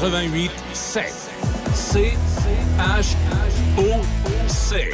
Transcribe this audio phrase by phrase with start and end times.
[0.00, 1.30] 88 7.
[1.74, 2.12] C
[2.78, 3.14] H
[3.76, 4.00] O
[4.48, 4.92] C.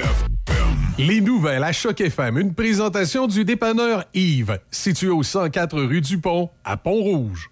[0.99, 6.19] Les nouvelles à Choc FM, une présentation du dépanneur Yves, situé au 104 rue du
[6.19, 7.49] Pont, à Pont-Rouge.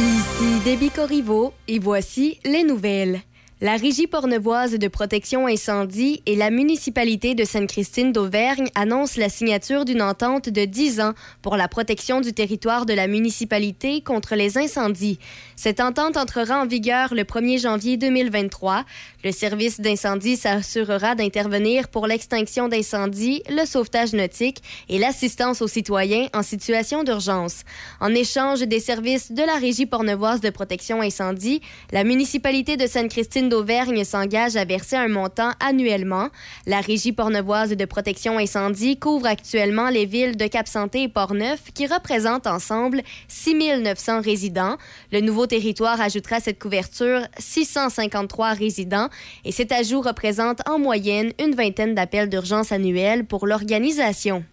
[0.00, 3.20] Ici Déby Corriveau et voici les nouvelles.
[3.60, 9.84] La Régie pornevoise de protection incendie et la municipalité de Sainte-Christine d'Auvergne annoncent la signature
[9.84, 11.12] d'une entente de 10 ans
[11.42, 15.18] pour la protection du territoire de la municipalité contre les incendies.
[15.56, 18.84] Cette entente entrera en vigueur le 1er janvier 2023.
[19.24, 26.28] Le service d'incendie s'assurera d'intervenir pour l'extinction d'incendies, le sauvetage nautique et l'assistance aux citoyens
[26.32, 27.64] en situation d'urgence.
[27.98, 33.47] En échange des services de la Régie pornevoise de protection incendie, la municipalité de Sainte-Christine
[33.48, 36.28] d'Auvergne s'engage à verser un montant annuellement.
[36.66, 41.86] La Régie pornevoise de protection incendie couvre actuellement les villes de Cap-Santé et Portneuf qui
[41.86, 44.76] représentent ensemble 6 900 résidents.
[45.12, 49.08] Le nouveau territoire ajoutera à cette couverture 653 résidents
[49.44, 54.44] et cet ajout représente en moyenne une vingtaine d'appels d'urgence annuels pour l'organisation.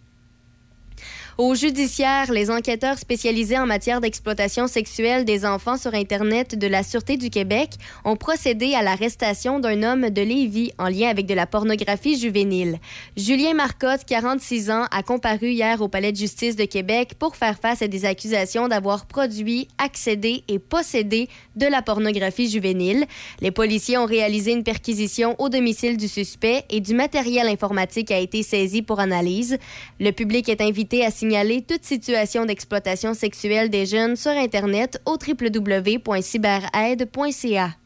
[1.38, 6.81] Au judiciaire, les enquêteurs spécialisés en matière d'exploitation sexuelle des enfants sur Internet de la
[6.81, 7.72] Sûreté du Québec
[8.05, 12.80] ont procédé à l'arrestation d'un homme de Lévis en lien avec de la pornographie juvénile.
[13.17, 17.59] Julien Marcotte, 46 ans, a comparu hier au Palais de justice de Québec pour faire
[17.59, 23.03] face à des accusations d'avoir produit, accédé et possédé de la pornographie juvénile.
[23.41, 28.19] Les policiers ont réalisé une perquisition au domicile du suspect et du matériel informatique a
[28.19, 29.58] été saisi pour analyse.
[30.00, 35.18] Le public est invité à signaler toute situation d'exploitation sexuelle des jeunes sur Internet au
[35.18, 37.84] www.cyberaide.ca.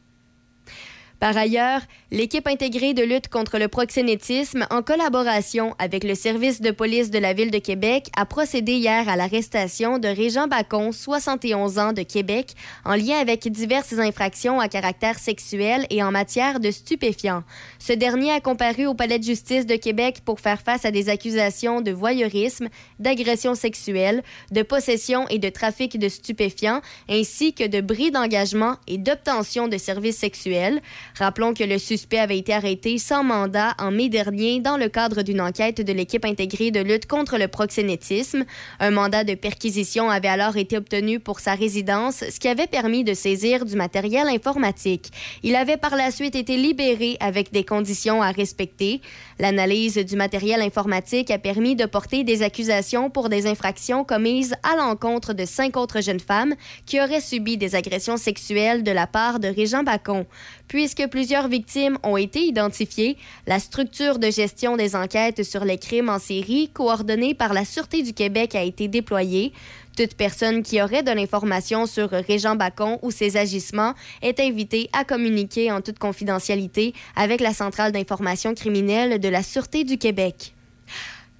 [1.19, 1.81] Par ailleurs,
[2.11, 7.19] l'équipe intégrée de lutte contre le proxénétisme, en collaboration avec le service de police de
[7.19, 12.03] la Ville de Québec, a procédé hier à l'arrestation de Régent Bacon, 71 ans, de
[12.03, 12.53] Québec,
[12.85, 17.43] en lien avec diverses infractions à caractère sexuel et en matière de stupéfiants.
[17.79, 21.09] Ce dernier a comparu au Palais de justice de Québec pour faire face à des
[21.09, 27.81] accusations de voyeurisme, d'agression sexuelle, de possession et de trafic de stupéfiants, ainsi que de
[27.81, 30.81] bris d'engagement et d'obtention de services sexuels.
[31.19, 35.21] Rappelons que le suspect avait été arrêté sans mandat en mai dernier dans le cadre
[35.21, 38.45] d'une enquête de l'équipe intégrée de lutte contre le proxénétisme.
[38.79, 43.03] Un mandat de perquisition avait alors été obtenu pour sa résidence, ce qui avait permis
[43.03, 45.11] de saisir du matériel informatique.
[45.43, 49.01] Il avait par la suite été libéré avec des conditions à respecter.
[49.39, 54.77] L'analyse du matériel informatique a permis de porter des accusations pour des infractions commises à
[54.77, 56.55] l'encontre de cinq autres jeunes femmes
[56.85, 60.25] qui auraient subi des agressions sexuelles de la part de Régent Bacon.
[60.69, 66.09] Puisque plusieurs victimes ont été identifiées, la structure de gestion des enquêtes sur les crimes
[66.09, 69.51] en série coordonnée par la Sûreté du Québec a été déployée.
[69.97, 75.03] Toute personne qui aurait de l'information sur Régent Bacon ou ses agissements est invitée à
[75.03, 80.53] communiquer en toute confidentialité avec la Centrale d'information criminelle de la Sûreté du Québec.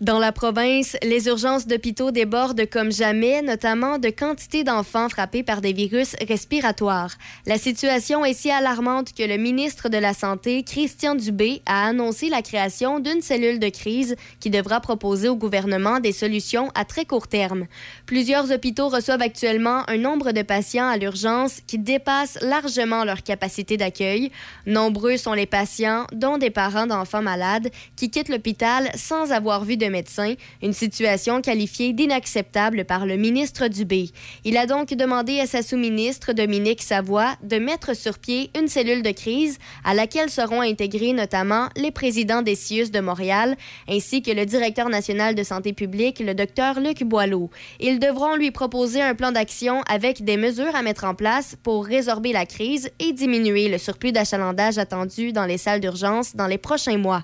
[0.02, 5.60] Dans la province, les urgences d'hôpitaux débordent comme jamais, notamment de quantité d'enfants frappés par
[5.60, 7.12] des virus respiratoires.
[7.46, 12.30] La situation est si alarmante que le ministre de la Santé, Christian Dubé, a annoncé
[12.30, 17.04] la création d'une cellule de crise qui devra proposer au gouvernement des solutions à très
[17.04, 17.68] court terme.
[18.06, 23.76] Plusieurs hôpitaux reçoivent actuellement un nombre de patients à l'urgence qui dépasse largement leur capacité
[23.76, 24.32] d'accueil.
[24.66, 29.76] Nombreux sont les patients, dont des parents d'enfants malades, qui quittent l'hôpital sans avoir vu
[29.76, 34.10] de médecin, une situation qualifiée d'inacceptable par le ministre Dubé.
[34.46, 39.04] Il a donc demandé à sa sous-ministre Dominique Savoie de mettre sur pied une cellule
[39.04, 43.56] de crise à laquelle seront intégrés notamment les présidents des CIUS de Montréal
[43.88, 47.50] ainsi que le directeur national de santé publique, le docteur Luc Boileau.
[47.80, 51.86] Ils devront lui proposer un plan d'action avec des mesures à mettre en place pour
[51.86, 56.58] résorber la crise et diminuer le surplus d'achalandage attendu dans les salles d'urgence dans les
[56.58, 57.24] prochains mois.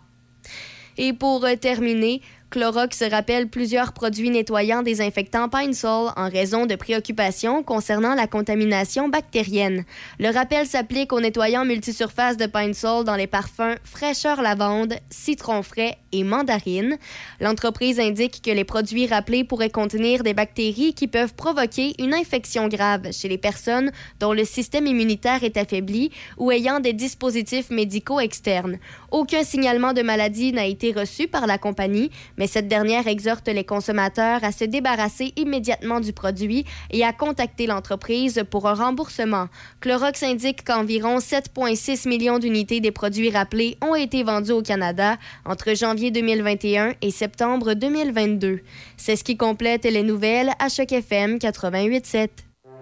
[0.97, 7.63] Et pour terminer, Clorox rappelle plusieurs produits nettoyants désinfectants Pine Sol en raison de préoccupations
[7.63, 9.83] concernant la contamination bactérienne.
[10.19, 15.63] Le rappel s'applique aux nettoyants multisurface de Pine Sol dans les parfums fraîcheur lavande, citron
[15.63, 16.97] frais mandarine.
[17.39, 22.67] L'entreprise indique que les produits rappelés pourraient contenir des bactéries qui peuvent provoquer une infection
[22.67, 28.19] grave chez les personnes dont le système immunitaire est affaibli ou ayant des dispositifs médicaux
[28.19, 28.77] externes.
[29.11, 33.63] Aucun signalement de maladie n'a été reçu par la compagnie, Mais cette dernière exhorte les
[33.63, 39.47] consommateurs à se débarrasser immédiatement du produit et à contacter l'entreprise pour un remboursement.
[39.81, 45.73] Clorox indique qu'environ 7,6 millions d'unités des produits rappelés ont été vendus au Canada entre
[45.75, 48.61] janvier 2021 et septembre 2022.
[48.97, 52.29] C'est ce qui complète les nouvelles à Choc FM 88.7.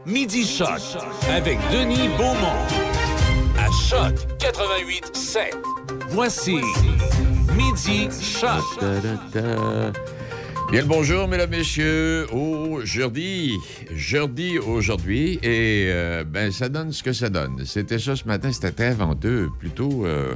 [0.06, 0.82] Midi Choc
[1.30, 2.68] avec Denis Beaumont
[3.58, 5.54] à Choc 88.7.
[6.10, 6.58] Voici
[7.56, 8.64] Midi Choc.
[10.72, 12.26] Bien le bonjour, mesdames, messieurs.
[12.34, 13.54] Aujourd'hui,
[13.94, 17.64] jeudi aujourd'hui, et euh, ben ça donne ce que ça donne.
[17.64, 20.34] C'était ça ce matin, c'était très venteux, plutôt, euh,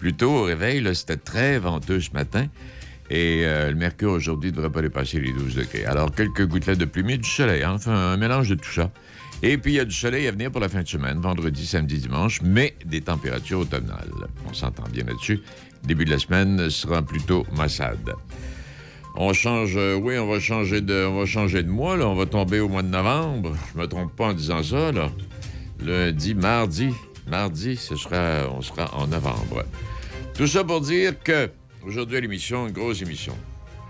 [0.00, 2.46] plutôt au réveil, c'était très venteux ce matin.
[3.10, 5.84] Et euh, le mercure aujourd'hui ne devrait pas dépasser les 12 degrés.
[5.84, 8.90] Alors, quelques gouttelettes de pluie, mais du soleil, hein, enfin, un mélange de tout ça.
[9.42, 11.66] Et puis, il y a du soleil à venir pour la fin de semaine, vendredi,
[11.66, 14.10] samedi, dimanche, mais des températures automnales.
[14.48, 15.40] On s'entend bien là-dessus.
[15.82, 18.14] Début de la semaine sera plutôt massade.
[19.16, 22.06] On change, euh, oui, on va changer de, on va changer de mois, là.
[22.06, 23.56] On va tomber au mois de novembre.
[23.74, 25.10] Je me trompe pas en disant ça, là.
[25.82, 26.90] Lundi, mardi,
[27.26, 29.64] mardi, ce sera, on sera en novembre.
[30.40, 31.50] Tout ça pour dire que
[31.84, 33.34] Aujourd'hui à l'émission, une grosse émission.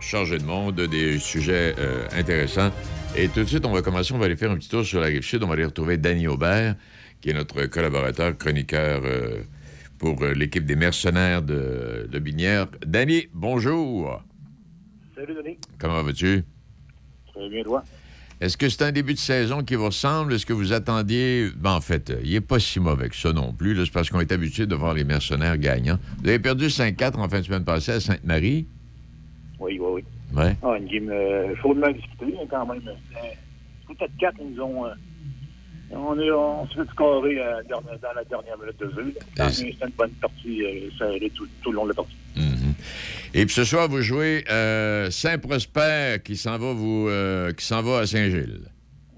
[0.01, 2.73] Changer de monde, des sujets euh, intéressants.
[3.17, 4.99] Et tout de suite, on va commencer, on va aller faire un petit tour sur
[4.99, 5.45] la rive sud.
[5.45, 6.75] On va aller retrouver Danny Aubert,
[7.21, 9.43] qui est notre collaborateur, chroniqueur euh,
[9.97, 12.67] pour euh, l'équipe des mercenaires de, de Binière.
[12.85, 14.21] Danny, bonjour.
[15.15, 15.57] Salut, Denis.
[15.79, 16.43] Comment vas-tu?
[17.33, 17.85] Très bien, toi?
[18.41, 20.33] Est-ce que c'est un début de saison qui vous ressemble?
[20.33, 21.51] Est-ce que vous attendiez...
[21.57, 23.77] Ben, en fait, il n'est pas si mauvais que ça non plus.
[23.85, 25.99] C'est parce qu'on est habitué de voir les mercenaires gagnants.
[26.23, 28.67] Vous avez perdu 5-4 en fin de semaine passée à Sainte-Marie?
[29.59, 30.05] Oui, oui, oui.
[30.35, 30.57] Ouais.
[30.63, 32.81] Ah, une game euh, chaudement discutée, hein, quand même.
[32.89, 33.21] Euh,
[33.89, 34.87] Peut-être 4, ils nous ont...
[34.87, 34.91] Euh,
[35.93, 39.15] on est, on s'est fait scorer euh, dans, dans la dernière minute de jeu.
[39.51, 42.17] C'était une bonne partie, euh, serrée tout, tout le long de la partie.
[42.37, 42.75] Mhm.
[43.33, 47.83] Et puis ce soir, vous jouez euh, Saint-Prosper qui s'en va vous euh, qui s'en
[47.83, 48.63] va à Saint-Gilles.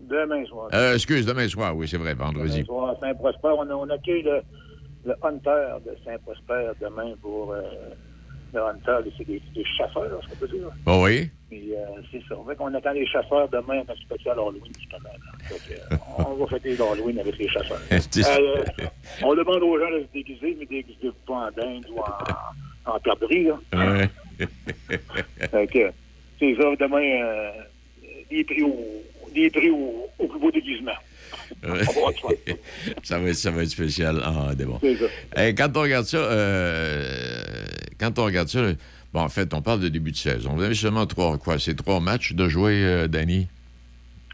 [0.01, 0.69] Demain soir.
[0.75, 2.53] Euh, excuse, demain soir, oui, c'est vrai, vendredi.
[2.63, 3.49] Demain soir, à Saint-Prosper.
[3.59, 4.43] On, on accueille le,
[5.07, 7.53] le Hunter de Saint-Prosper demain pour...
[7.53, 7.63] euh,
[8.55, 10.69] le Hunter, c'est des, des chasseurs, ce qu'on peut dire.
[10.85, 11.31] Bon, oui?
[11.55, 11.77] Euh,
[12.11, 12.35] c'est ça.
[12.59, 15.09] Qu'on attend les chasseurs demain un spécial Halloween, justement.
[15.91, 17.81] euh, on va fêter l'Halloween avec les chasseurs.
[19.23, 22.03] On demande aux gens de se déguiser, mais déguiser pas en dinde ou en,
[22.87, 23.59] en perdrix, là.
[23.73, 24.09] Ouais.
[26.39, 27.51] C'est ça, demain, euh,
[28.31, 29.03] des prix au,
[29.35, 30.93] des prix au, au plus beau déguisement.
[33.03, 33.19] Ça.
[33.19, 34.21] va être, ça va être spécial.
[34.25, 34.81] Ah, bon.
[34.81, 35.53] Ça.
[35.53, 37.43] Quand on regarde ça, euh,
[38.01, 38.61] quand on regarde ça,
[39.13, 40.55] bon, en fait, on parle de début de saison.
[40.55, 43.47] Vous avez seulement trois, quoi, c'est trois matchs de jouer, euh, Danny?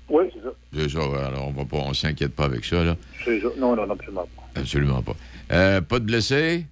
[0.08, 0.52] Oui, c'est ça.
[0.74, 2.96] C'est ça, alors on va pas, on s'inquiète pas avec ça, là.
[3.24, 3.48] C'est ça.
[3.58, 4.60] Non, non, non, absolument pas.
[4.60, 5.16] Absolument pas.
[5.52, 6.64] Euh, pas de blessés?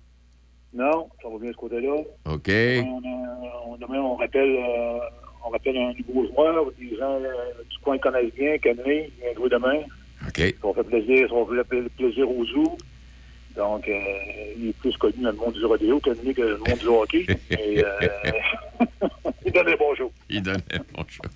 [0.76, 1.94] Non, ça va bien de ce côté-là.
[2.26, 2.48] OK.
[2.84, 4.98] On, on- demain, on rappelle, euh,
[5.46, 7.32] on rappelle un nouveau joueur, des gens euh,
[7.70, 9.78] du coin connaissent bien, Kenley, il vient jouer demain.
[10.26, 10.38] OK.
[10.38, 11.34] Ça fait plaisir, ça
[11.64, 12.76] pla- plaisir aux zoo.
[13.56, 13.98] Donc, euh,
[14.58, 17.26] il est plus connu dans le monde du rodéo Kenley que le monde du hockey.
[17.50, 17.90] Et, euh,
[19.46, 20.12] il donne un bon show.
[20.28, 20.58] Il donnait
[20.94, 21.30] bon choix.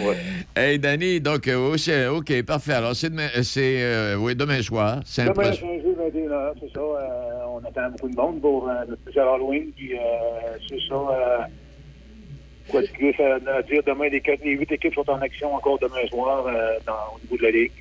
[0.00, 0.16] Ouais.
[0.56, 2.72] Hey, Danny, donc, euh, OK, parfait.
[2.72, 5.00] Alors, c'est demain, euh, c'est, euh, oui, demain soir.
[5.04, 6.80] C'est Demain, pro- c'est un jeu 21h, c'est ça.
[6.80, 9.70] euh, on attend beaucoup de monde pour euh, spécial Halloween.
[9.76, 9.92] Puis,
[10.68, 11.48] c'est ça.
[12.68, 15.78] quoi de plus à, dire demain, les, quatre- les huit équipes sont en action encore
[15.78, 16.44] demain soir
[16.86, 17.72] dans, au niveau de la Ligue.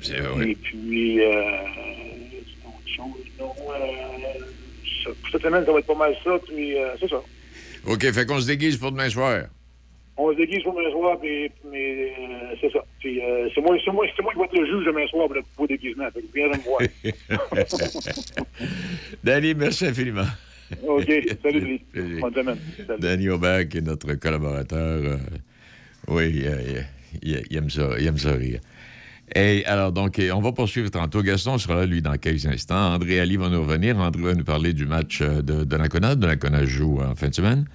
[0.00, 0.50] c'est- oui.
[0.50, 3.52] Et puis, c'est autre chose, non.
[5.32, 6.32] Cette semaine, ça va être pas mal ça.
[6.46, 7.22] Puis, c'est ça.
[7.86, 9.44] OK, fait qu'on se déguise pour demain soir.
[10.18, 12.78] On se déguise pour demain soir, puis, mais euh, c'est ça.
[13.00, 15.28] Puis, euh, c'est moi, c'est moi, c'est moi qui vais être le juge demain soir
[15.56, 16.08] pour le déguisement.
[16.10, 16.80] Fait que viens me voir.
[19.24, 20.26] Danny, merci infiniment.
[20.86, 21.10] OK.
[21.42, 22.20] Salut, Denis.
[22.20, 22.58] Bonne semaine.
[22.86, 23.00] Salut.
[23.00, 25.02] Danny Aubert, qui est notre collaborateur.
[25.04, 25.16] euh,
[26.08, 26.44] oui,
[27.22, 28.60] il, il aime ça, il aime ça rire.
[29.34, 31.22] Et alors, donc, on va poursuivre tantôt.
[31.22, 32.94] Gaston sera là, lui, dans quelques instants.
[32.94, 33.98] André Ali va nous revenir.
[33.98, 36.14] André va nous parler du match de, de l'Ancona.
[36.14, 37.66] De l'Ancona joue en fin de semaine.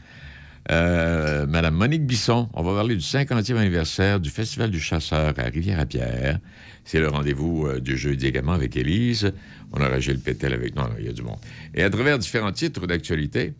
[0.70, 5.44] Euh, Madame Monique Bisson, on va parler du 50e anniversaire du Festival du Chasseur à
[5.44, 6.40] Rivière-à-Pierre.
[6.84, 9.34] C'est le rendez-vous euh, du jeudi également avec Élise.
[9.72, 10.84] On aura Gilles Pétel avec nous.
[11.00, 11.40] Il y a du monde.
[11.74, 13.54] Et à travers différents titres d'actualité,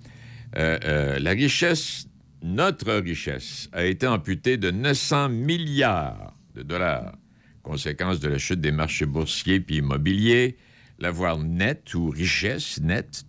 [0.58, 2.08] euh, la richesse,
[2.44, 7.16] notre richesse, a été amputée de 900 milliards de dollars.
[7.64, 10.58] Conséquence de la chute des marchés boursiers puis immobiliers,
[11.00, 13.26] l'avoir net ou richesse nette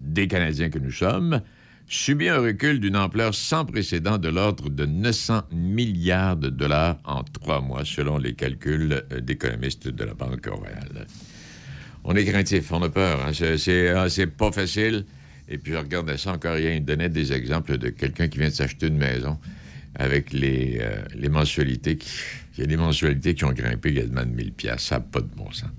[0.00, 1.40] des Canadiens que nous sommes
[1.88, 7.22] subit un recul d'une ampleur sans précédent de l'ordre de 900 milliards de dollars en
[7.24, 11.06] trois mois, selon les calculs euh, d'économistes de la Banque royale.
[12.04, 13.20] On est craintif, on a peur.
[13.26, 13.32] hein.
[13.96, 15.04] Ah, c'est pas facile.
[15.48, 16.72] Et puis, je regardais ça encore rien.
[16.72, 19.38] Il donnait des exemples de quelqu'un qui vient de s'acheter une maison
[19.94, 21.96] avec les, euh, les mensualités.
[21.96, 22.08] Qui,
[22.56, 24.82] il y a des mensualités qui ont grimpé également de 1000 pièces.
[24.82, 25.70] Ça n'a pas de bon sens.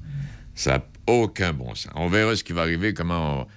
[0.55, 1.91] Ça n'a aucun bon sens.
[1.95, 3.47] On verra ce qui va arriver, comment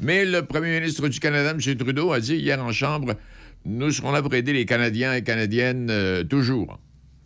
[0.00, 1.76] Mais le premier ministre du Canada, M.
[1.76, 3.16] Trudeau, a dit hier en Chambre,
[3.64, 6.78] nous serons là pour aider les Canadiens et Canadiennes euh, toujours.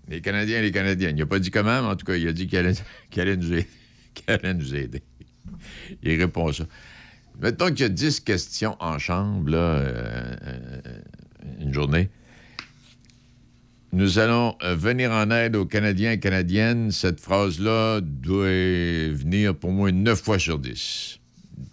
[0.09, 1.17] Les Canadiens et les Canadiennes.
[1.17, 2.73] Il n'a pas dit comment, mais en tout cas, il a dit qu'il allait,
[4.27, 5.03] allait, nous aider.
[6.03, 6.65] Il répond ça.
[7.41, 10.37] Mettons qu'il y a 10 questions en chambre, là, euh,
[11.61, 12.09] une journée.
[13.93, 16.91] Nous allons euh, venir en aide aux Canadiens et Canadiennes.
[16.91, 21.22] Cette phrase-là doit venir pour moi neuf fois sur dix.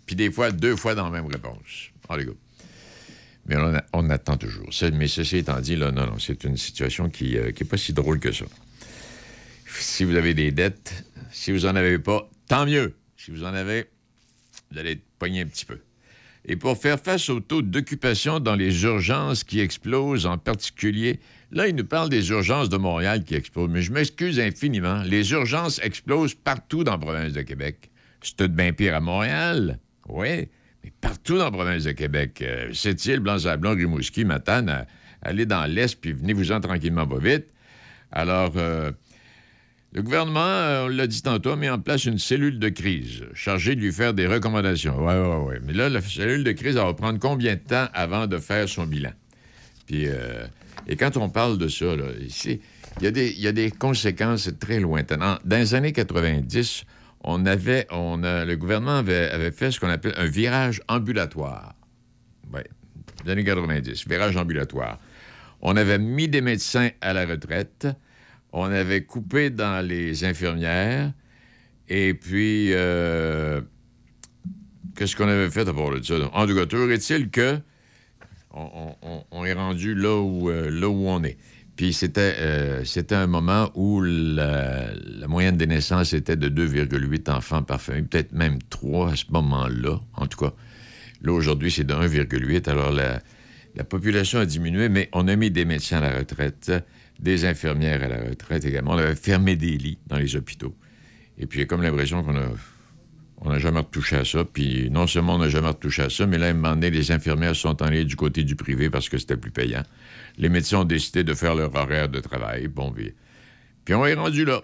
[0.09, 1.91] Puis des fois, deux fois dans la même réponse.
[2.09, 2.35] Allez, go.
[3.45, 3.55] Mais
[3.93, 4.67] on, attend toujours.
[4.91, 7.93] Mais ceci étant dit, là, non, non, c'est une situation qui n'est euh, pas si
[7.93, 8.45] drôle que ça.
[9.67, 12.95] Si vous avez des dettes, si vous n'en avez pas, tant mieux.
[13.17, 13.85] Si vous en avez,
[14.71, 15.77] vous allez pogné un petit peu.
[16.43, 21.19] Et pour faire face au taux d'occupation dans les urgences qui explosent, en particulier
[21.51, 25.03] Là, il nous parle des urgences de Montréal qui explosent, mais je m'excuse infiniment.
[25.03, 27.91] Les urgences explosent partout dans la province de Québec.
[28.23, 30.47] C'est tout bien pire à Montréal, oui,
[30.83, 32.41] mais partout dans la province de Québec.
[32.41, 34.85] Euh, Sept-Îles, Blanc-Sablon, Rimouski, Matane,
[35.21, 37.45] allez dans l'Est, puis venez-vous-en tranquillement pas vite.
[38.11, 38.91] Alors, euh,
[39.93, 43.75] le gouvernement, euh, on l'a dit tantôt, mis en place une cellule de crise chargée
[43.75, 44.97] de lui faire des recommandations.
[44.97, 45.55] Oui, oui, oui.
[45.65, 48.67] Mais là, la cellule de crise, elle va prendre combien de temps avant de faire
[48.67, 49.11] son bilan?
[49.87, 50.07] Puis,
[50.87, 52.59] et quand on parle de ça, il
[53.01, 55.19] y, a des, conséquences très lointaines.
[55.43, 56.83] dans les années 90,
[57.21, 61.75] on avait, on le gouvernement avait, fait ce qu'on appelle un virage ambulatoire.
[62.53, 62.61] Oui,
[63.25, 64.99] les années 90, virage ambulatoire.
[65.61, 67.87] On avait mis des médecins à la retraite,
[68.53, 71.11] on avait coupé dans les infirmières,
[71.89, 73.61] et puis, euh,
[74.95, 76.15] qu'est-ce qu'on avait fait à part de ça?
[76.33, 77.59] En tout cas, toujours est-il que
[78.51, 81.37] on, est rendu là où, euh, là où on est.
[81.79, 84.91] Puis c'était, euh, c'était un moment où la,
[85.29, 89.97] moyenne des naissances était de 2,8 enfants par famille, peut-être même 3 à ce moment-là,
[90.13, 90.51] en tout cas.
[91.21, 92.69] Là, aujourd'hui, c'est de 1,8.
[92.69, 93.21] Alors, la,
[93.77, 96.69] la, population a diminué, mais on a mis des médecins à la retraite,
[97.17, 98.91] des infirmières à la retraite également.
[98.91, 100.75] On avait fermé des lits dans les hôpitaux.
[101.37, 102.49] Et puis, comme l'impression qu'on a
[103.41, 104.43] on n'a jamais retouché à ça.
[104.43, 106.89] Puis non seulement on n'a jamais retouché à ça, mais là, à un moment donné,
[106.89, 109.83] les infirmières sont allées du côté du privé parce que c'était plus payant.
[110.39, 112.67] Les médecins ont décidé de faire leur horaire de travail.
[112.67, 113.13] Bon, puis,
[113.85, 114.63] puis on est rendu là.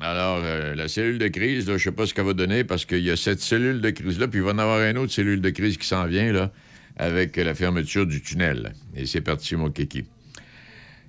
[0.00, 2.84] Alors, euh, la cellule de crise, je ne sais pas ce qu'elle va donner parce
[2.84, 5.40] qu'il y a cette cellule de crise-là, puis il va en avoir une autre cellule
[5.40, 6.52] de crise qui s'en vient, là,
[6.96, 8.74] avec la fermeture du tunnel.
[8.94, 10.04] Et c'est parti, mon kiki.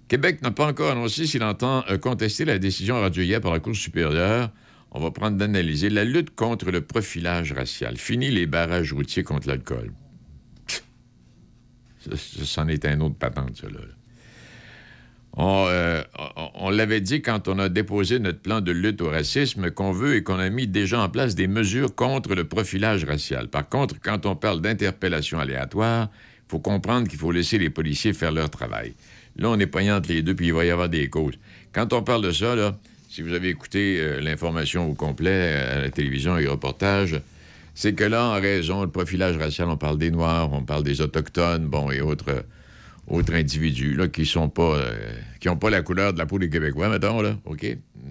[0.07, 3.59] Québec n'a pas encore annoncé s'il entend euh, contester la décision rendue hier par la
[3.59, 4.51] Cour supérieure
[4.97, 7.97] on va prendre d'analyser la lutte contre le profilage racial.
[7.97, 9.91] Fini les barrages routiers contre l'alcool.
[12.13, 13.67] C'en est un autre patente, ça.
[15.37, 16.03] Euh,
[16.55, 20.15] on, l'avait dit quand on a déposé notre plan de lutte au racisme qu'on veut
[20.15, 23.49] et qu'on a mis déjà en place des mesures contre le profilage racial.
[23.49, 26.09] Par contre, quand on parle d'interpellation aléatoire,
[26.47, 28.93] il faut comprendre qu'il faut laisser les policiers faire leur travail.
[29.37, 31.37] Là, on est poignant entre les deux, puis il va y avoir des causes.
[31.73, 32.55] Quand on parle de ça,
[33.09, 37.19] si vous avez écouté euh, l'information au complet euh, à la télévision et les reportages,
[37.75, 41.01] c'est que là, en raison du profilage racial, on parle des Noirs, on parle des
[41.01, 42.45] Autochtones, bon, et autres,
[43.07, 44.77] autres individus, là, qui sont pas...
[44.77, 44.93] Euh,
[45.39, 47.63] qui n'ont pas la couleur de la peau des Québécois, mettons, là, OK?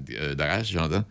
[0.06, 1.04] de race, j'entends.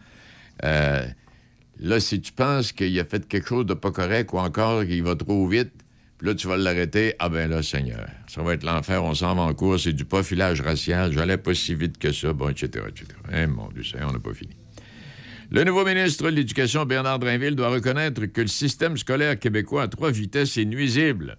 [0.61, 5.03] là, si tu penses qu'il a fait quelque chose de pas correct ou encore qu'il
[5.03, 5.71] va trop vite,
[6.21, 7.15] là, tu vas l'arrêter.
[7.19, 10.05] Ah ben là, Seigneur, ça va être l'enfer, on s'en va en cours, c'est du
[10.05, 13.07] profilage racial, j'allais pas si vite que ça, bon, etc., etc.
[13.33, 14.55] Eh, mon Dieu, on n'a pas fini.
[15.53, 19.87] Le nouveau ministre de l'Éducation, Bernard Drinville, doit reconnaître que le système scolaire québécois à
[19.87, 21.37] trois vitesses est nuisible.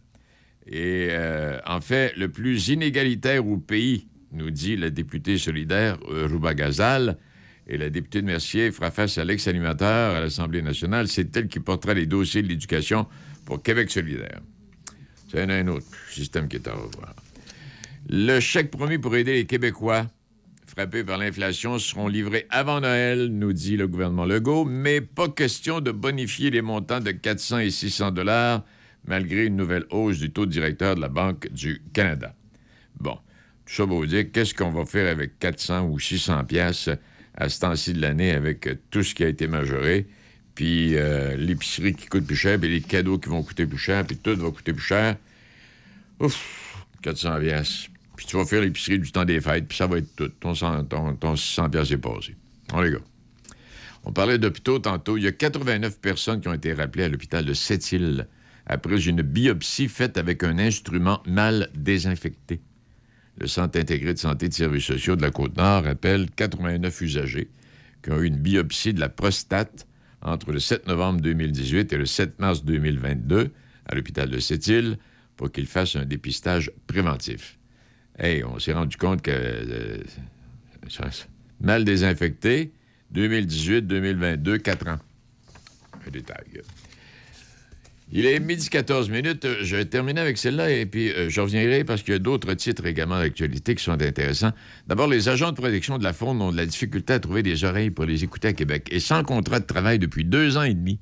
[0.68, 6.28] Et euh, en fait, le plus inégalitaire au pays, nous dit la députée solidaire euh,
[6.30, 7.18] Rouba Gazal.
[7.66, 11.09] Et la députée de Mercier fera face à l'ex-animateur à l'Assemblée nationale.
[11.09, 13.09] C'est elle qui portera les dossiers de l'éducation
[13.44, 14.38] pour Québec solidaire.
[15.28, 17.16] C'est un, autre système qui est à revoir.
[18.09, 20.06] Le chèque promis pour aider les Québécois
[20.75, 25.81] frappés par l'inflation seront livrés avant Noël, nous dit le gouvernement Legault, mais pas question
[25.81, 28.64] de bonifier les montants de 400 et 600 dollars
[29.07, 32.35] malgré une nouvelle hausse du taux directeur de la Banque du Canada.
[32.99, 33.19] Bon,
[33.66, 36.90] tout ça vous dire qu'est-ce qu'on va faire avec 400 ou 600 pièces
[37.37, 40.09] à ce temps-ci de l'année avec tout ce qui a été majoré?
[40.57, 44.04] Puis euh, l'épicerie qui coûte plus cher, puis les cadeaux qui vont coûter plus cher,
[44.04, 45.16] puis tout va coûter plus cher.
[46.19, 47.88] Ouf, 400 pièces.
[48.16, 50.28] Puis tu vas faire l'épicerie du temps des fêtes, puis ça va être tout.
[50.40, 50.54] Ton,
[51.37, 52.37] 600 pièces est passé.
[52.68, 52.99] Bon, les gars.
[54.04, 55.16] On parlait d'hôpitaux tantôt.
[55.16, 58.28] Il y a 89 personnes qui ont été rappelées à l'hôpital de Sept-Îles
[58.66, 62.61] après une biopsie faite avec un instrument mal désinfecté.
[63.38, 67.50] Le Centre intégré de santé de services sociaux de la Côte-Nord appelle 89 usagers
[68.02, 69.87] qui ont eu une biopsie de la prostate
[70.23, 73.50] entre le 7 novembre 2018 et le 7 mars 2022
[73.87, 74.99] à l'hôpital de Sept-Îles
[75.37, 77.59] pour qu'ils fassent un dépistage préventif.
[78.18, 79.99] Hey, on s'est rendu compte que euh,
[81.61, 82.73] mal désinfecté,
[83.11, 84.99] 2018, 2022, 4 ans.
[86.06, 86.62] Un détail.
[88.12, 89.47] Il est midi 14 minutes.
[89.62, 92.54] Je vais terminer avec celle-là et puis euh, je reviendrai parce qu'il y a d'autres
[92.54, 94.52] titres également d'actualité qui sont intéressants.
[94.87, 97.64] D'abord, les agents de protection de la faune ont de la difficulté à trouver des
[97.64, 98.88] oreilles pour les écouter à Québec.
[98.92, 101.00] Et sans contrat de travail depuis deux ans et demi,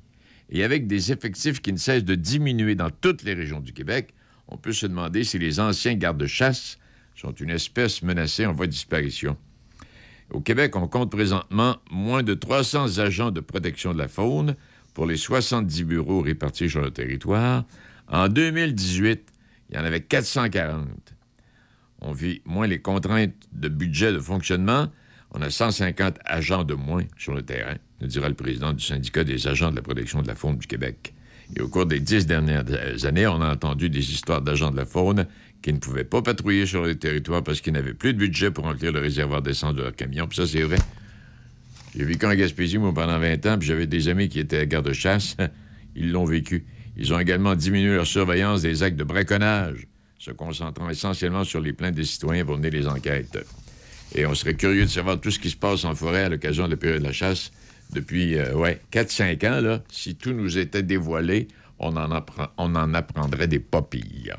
[0.49, 4.15] et avec des effectifs qui ne cessent de diminuer dans toutes les régions du Québec,
[4.47, 6.79] on peut se demander si les anciens gardes-chasse
[7.15, 9.37] sont une espèce menacée en voie de disparition.
[10.31, 14.55] Au Québec, on compte présentement moins de 300 agents de protection de la faune
[14.93, 17.65] pour les 70 bureaux répartis sur le territoire.
[18.07, 19.31] En 2018,
[19.69, 20.87] il y en avait 440.
[22.01, 24.87] On vit moins les contraintes de budget de fonctionnement.
[25.31, 29.23] On a 150 agents de moins sur le terrain, nous dira le président du syndicat
[29.23, 31.13] des agents de la protection de la faune du Québec.
[31.55, 32.65] Et au cours des dix dernières
[33.05, 35.27] années, on a entendu des histoires d'agents de la faune
[35.63, 38.65] qui ne pouvaient pas patrouiller sur le territoire parce qu'ils n'avaient plus de budget pour
[38.65, 40.27] remplir le réservoir d'essence de leur camion.
[40.27, 40.77] Puis ça, c'est vrai.
[41.95, 45.37] J'ai vécu en Gaspésie, moi, pendant 20 ans, puis j'avais des amis qui étaient garde-chasse.
[45.95, 46.65] Ils l'ont vécu.
[46.97, 49.87] Ils ont également diminué leur surveillance des actes de braconnage,
[50.19, 53.39] se concentrant essentiellement sur les plaintes des citoyens pour mener les enquêtes.
[54.15, 56.65] Et on serait curieux de savoir tout ce qui se passe en forêt à l'occasion
[56.65, 57.51] de la période de la chasse
[57.93, 59.83] depuis, euh, ouais, 4-5 ans, là.
[59.89, 61.47] Si tout nous était dévoilé,
[61.79, 62.23] on en,
[62.57, 64.33] on en apprendrait des papilles.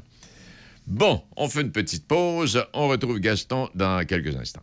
[0.87, 2.65] Bon, on fait une petite pause.
[2.75, 4.63] On retrouve Gaston dans quelques instants.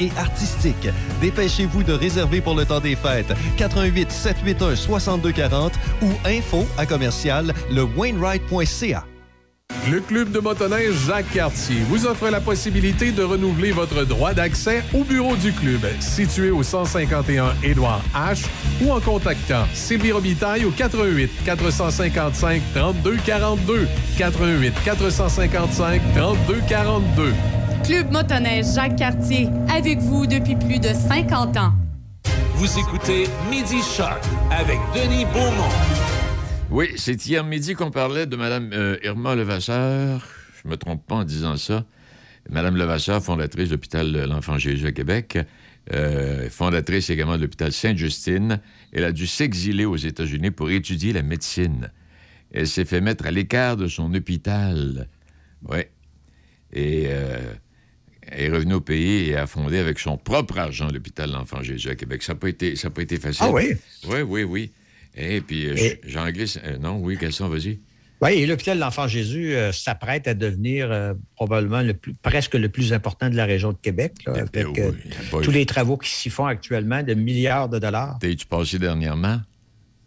[0.00, 0.88] et artistique.
[1.20, 3.32] Dépêchez-vous de réserver pour le temps des fêtes.
[3.56, 9.04] 88 781 6240 ou info à commercial le Wainwright.ca.
[9.90, 14.84] Le Club de motoneige Jacques Cartier vous offre la possibilité de renouveler votre droit d'accès
[14.94, 18.44] au bureau du club, situé au 151 Édouard H,
[18.80, 27.32] ou en contactant Sylvie Robitaille au 88 455 32 42 88 455 32 42.
[27.84, 31.72] Club motoneige Jacques Cartier, avec vous depuis plus de 50 ans.
[32.54, 35.68] Vous écoutez Midi Shark avec Denis Beaumont.
[36.70, 40.24] Oui, c'est hier midi qu'on parlait de Mme euh, Irma Levasseur.
[40.62, 41.84] Je me trompe pas en disant ça.
[42.48, 45.38] Mme Levasseur, fondatrice de l'hôpital de l'Enfant Jésus à Québec,
[45.92, 48.60] euh, fondatrice également de l'hôpital Sainte-Justine.
[48.92, 51.90] Elle a dû s'exiler aux États-Unis pour étudier la médecine.
[52.52, 55.08] Elle s'est fait mettre à l'écart de son hôpital.
[55.68, 55.80] Oui.
[56.72, 57.38] Et euh,
[58.30, 61.90] est revenu au pays et a fondé avec son propre argent l'hôpital de l'Enfant Jésus
[61.90, 62.22] à Québec.
[62.22, 63.46] Ça n'a pas, été, pas été facile.
[63.48, 63.74] Ah oui?
[64.08, 64.72] Oui, oui, oui.
[65.16, 66.58] Et puis, euh, jean glisse.
[66.64, 67.80] Euh, non, oui, question, vas-y.
[68.22, 72.68] Oui, et l'hôpital de l'Enfant Jésus euh, s'apprête à devenir probablement le plus, presque le
[72.68, 74.68] plus important de la région de Québec, là, eh avec
[75.42, 78.18] tous les travaux qui s'y font actuellement, de milliards de dollars.
[78.20, 79.40] T'es-tu passé dernièrement?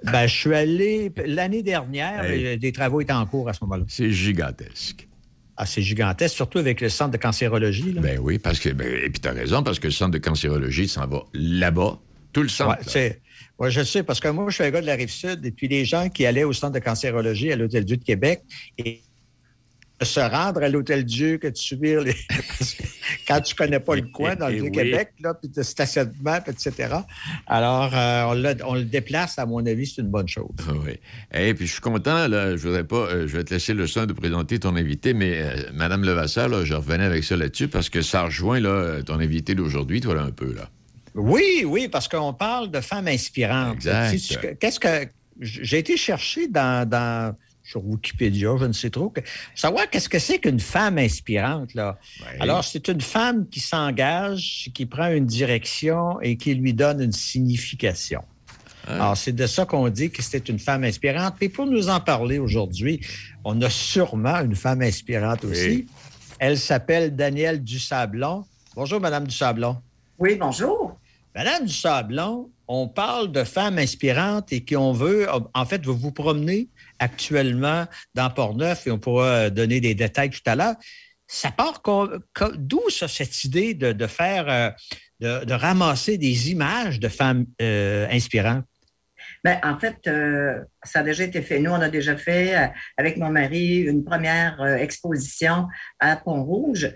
[0.03, 3.83] Ben, je suis allé l'année dernière, des travaux étaient en cours à ce moment-là.
[3.87, 5.07] C'est gigantesque
[5.57, 7.93] assez gigantesque, surtout avec le centre de cancérologie.
[7.93, 8.01] Là.
[8.01, 10.17] Ben oui, parce que, ben, et puis tu as raison, parce que le centre de
[10.17, 11.99] cancérologie s'en va là-bas,
[12.33, 12.77] tout le centre.
[13.57, 15.69] Oui, je sais, parce que moi, je suis un gars de la Rive-Sud, et puis
[15.69, 18.41] les gens qui allaient au centre de cancérologie à l'Hôtel-Dieu de Québec,
[18.77, 19.01] et
[20.01, 22.15] se rendre à l'Hôtel-Dieu que de subir les.
[23.27, 26.95] quand tu connais pas le coin dans le Vieux-Québec, là, puis de stationnement, etc.
[27.47, 30.49] Alors, euh, on, le déplace, à mon avis, c'est une bonne chose.
[30.67, 30.99] Ah oui.
[31.33, 33.87] Et puis, je suis content, là, je voudrais pas, euh, je vais te laisser le
[33.87, 37.67] soin de présenter ton invité, mais euh, Madame Levasseur, là, je revenais avec ça là-dessus
[37.67, 40.69] parce que ça rejoint là, ton invité d'aujourd'hui, toi, là, un peu, là.
[41.15, 43.75] Oui, oui, parce qu'on parle de femmes inspirantes.
[43.75, 44.57] Exact.
[44.59, 45.07] Qu'est-ce que.
[45.41, 49.11] J'ai été chercher dans sur Wikipédia, je ne sais trop.
[49.55, 51.97] savoir qu'est-ce que c'est qu'une femme inspirante, là.
[52.39, 57.11] Alors, c'est une femme qui s'engage, qui prend une direction et qui lui donne une
[57.11, 58.21] signification.
[58.87, 61.33] Alors, c'est de ça qu'on dit que c'était une femme inspirante.
[61.41, 63.01] Et pour nous en parler aujourd'hui,
[63.43, 65.87] on a sûrement une femme inspirante aussi.
[66.37, 68.45] Elle s'appelle Danielle Dusablon.
[68.75, 69.77] Bonjour, Madame Dusablon.
[70.19, 70.99] Oui, bonjour.
[71.33, 76.67] Madame Dusablon, on parle de femmes inspirantes et qu'on veut, en fait, vous vous promenez
[76.99, 80.75] actuellement dans Port-Neuf et on pourra donner des détails tout à l'heure.
[81.27, 81.81] Ça part
[82.55, 84.75] d'où cette idée de, faire,
[85.19, 88.65] de, ramasser des images de femmes inspirantes?
[89.45, 91.59] Bien, en fait, euh, ça a déjà été fait.
[91.59, 95.67] Nous, on a déjà fait euh, avec mon mari une première euh, exposition
[95.99, 96.91] à Pont-Rouge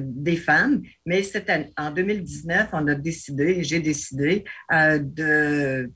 [0.00, 1.22] des femmes, mais
[1.76, 5.92] en 2019, on a décidé, j'ai décidé de,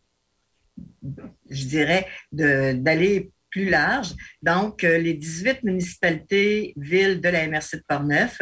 [1.51, 4.14] je dirais, d'aller plus large.
[4.43, 8.40] Donc, les 18 municipalités, villes de la MRC de Portneuf,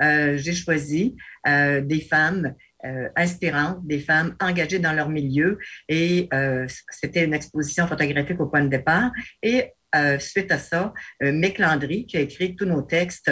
[0.00, 5.58] j'ai choisi des femmes euh, inspirantes, des femmes engagées dans leur milieu.
[5.88, 9.12] Et euh, c'était une exposition photographique au point de départ.
[9.40, 13.30] Et euh, suite à ça, Mick Landry, qui a écrit tous nos textes,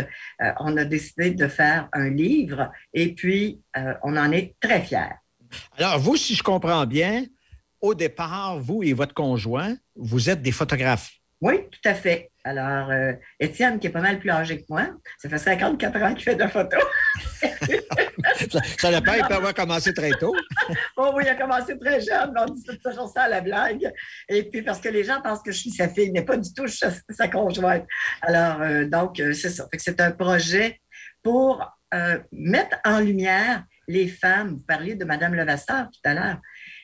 [0.60, 3.60] on a décidé de faire un livre et puis
[4.04, 5.16] on en est très fiers.
[5.78, 7.24] Alors, vous, si je comprends bien,
[7.80, 11.10] au départ, vous et votre conjoint, vous êtes des photographes.
[11.40, 12.30] Oui, tout à fait.
[12.44, 16.14] Alors, euh, Étienne, qui est pas mal plus âgé que moi, ça fait 54 ans
[16.14, 16.76] qu'il fait de la photo.
[17.42, 20.34] ça, ça dépend, il peut avoir commencé très tôt.
[20.96, 23.90] oh oui, il a commencé très jeune, on dit toujours ça à la blague.
[24.28, 26.52] Et puis, parce que les gens pensent que je suis sa fille, mais pas du
[26.52, 27.86] tout, je suis sa, conjointe.
[28.20, 29.66] Alors, euh, donc, euh, c'est ça.
[29.78, 30.80] C'est un projet
[31.22, 31.66] pour
[32.30, 34.50] mettre en lumière les femmes.
[34.50, 36.38] Vous parliez de Mme Levasseur tout à l'heure.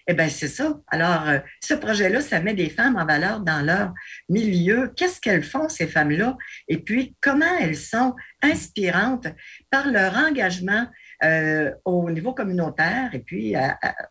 [0.08, 0.80] Eh bien, c'est ça.
[0.88, 3.92] Alors, euh, ce projet-là, ça met des femmes en valeur dans leur
[4.28, 4.92] milieu.
[4.96, 6.36] Qu'est-ce qu'elles font, ces femmes-là?
[6.68, 9.26] Et puis, comment elles sont inspirantes
[9.70, 10.86] par leur engagement
[11.24, 13.54] euh, au niveau communautaire et puis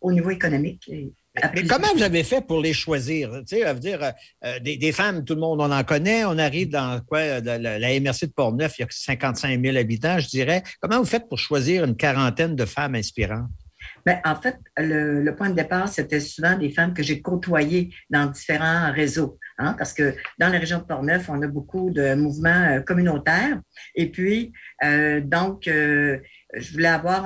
[0.01, 0.89] au niveau économique.
[1.53, 3.29] Mais comment vous avez fait pour les choisir?
[3.47, 6.25] Tu sais, dire, euh, des, femmes, tout le monde, on en connaît.
[6.25, 7.39] On arrive dans quoi?
[7.41, 10.63] La, la MRC de Portneuf, il y a 55 000 habitants, je dirais.
[10.79, 13.49] Comment vous faites pour choisir une quarantaine de femmes inspirantes?
[14.05, 18.25] Bien, en fait, le, point de départ, c'était souvent des femmes que j'ai côtoyées dans
[18.27, 19.39] différents réseaux.
[19.57, 23.61] Hein, parce que dans la région de Portneuf, on a beaucoup de mouvements euh, communautaires.
[23.95, 24.51] Et puis,
[24.83, 26.19] euh, donc, euh,
[26.53, 27.25] je voulais avoir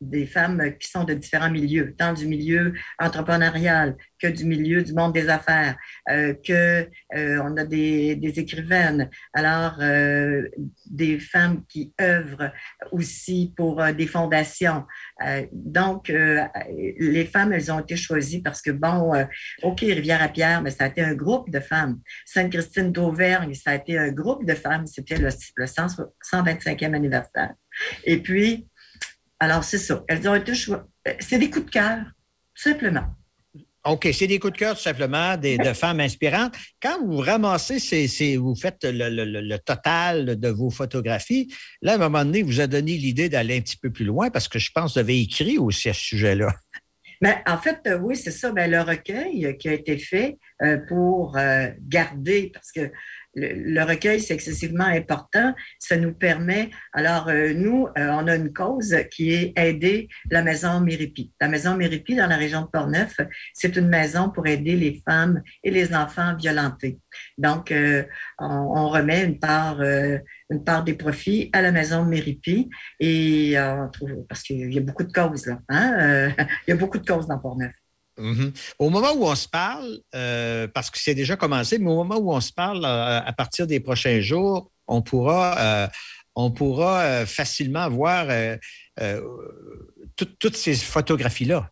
[0.00, 4.92] des femmes qui sont de différents milieux, tant du milieu entrepreneurial que du milieu du
[4.92, 5.76] monde des affaires,
[6.10, 10.48] euh, que euh, on a des, des écrivaines, alors euh,
[10.86, 12.52] des femmes qui œuvrent
[12.92, 14.84] aussi pour euh, des fondations.
[15.26, 19.12] Euh, donc, les femmes, elles ont été choisies parce que, bon,
[19.62, 22.00] OK, Rivière-à-Pierre, mais ça a été un groupe de femmes.
[22.24, 24.86] Sainte-Christine d'Auvergne, ça a été un groupe de femmes.
[24.86, 27.54] C'était le, le 125e anniversaire.
[28.04, 28.68] Et puis,
[29.40, 30.04] alors, c'est ça.
[30.06, 30.52] Elles ont été
[31.18, 31.98] C'est des coups de cœur,
[32.54, 33.06] simplement.
[33.86, 36.54] OK, c'est des coups de cœur, tout simplement, des, de femmes inspirantes.
[36.82, 41.50] Quand vous ramassez, ces, vous faites le, total de vos photographies,
[41.80, 44.28] là, à un moment donné, vous a donné l'idée d'aller un petit peu plus loin
[44.28, 46.54] parce que je pense que vous avez écrit aussi à ce sujet-là.
[47.22, 48.52] Mais ben, en fait, euh, oui, c'est ça.
[48.52, 52.92] Ben, le recueil qui a été fait euh, pour euh, garder, parce que
[53.34, 55.54] le, recueil, c'est excessivement important.
[55.78, 60.42] Ça nous permet, alors euh, nous, euh, on a une cause qui est aider la
[60.42, 61.32] maison Méripi.
[61.40, 63.16] La maison Méripi dans la région de Portneuf,
[63.54, 66.98] c'est une maison pour aider les femmes et les enfants violentés.
[67.38, 68.04] Donc, euh,
[68.38, 73.54] on, remet une part, une part des profits à la maison Méripi et
[74.28, 75.60] parce qu'il y a beaucoup de causes là.
[75.68, 76.32] Hein?
[76.66, 77.72] il y a beaucoup de causes dans Portneuf.
[78.20, 78.52] Mhm.
[78.78, 82.16] Au moment où on se parle, euh, parce que c'est déjà commencé, mais au moment
[82.16, 85.88] où on se parle, euh, à partir des prochains jours, on pourra, euh,
[86.34, 88.26] on pourra facilement voir
[90.16, 91.70] toutes ces photographies-là.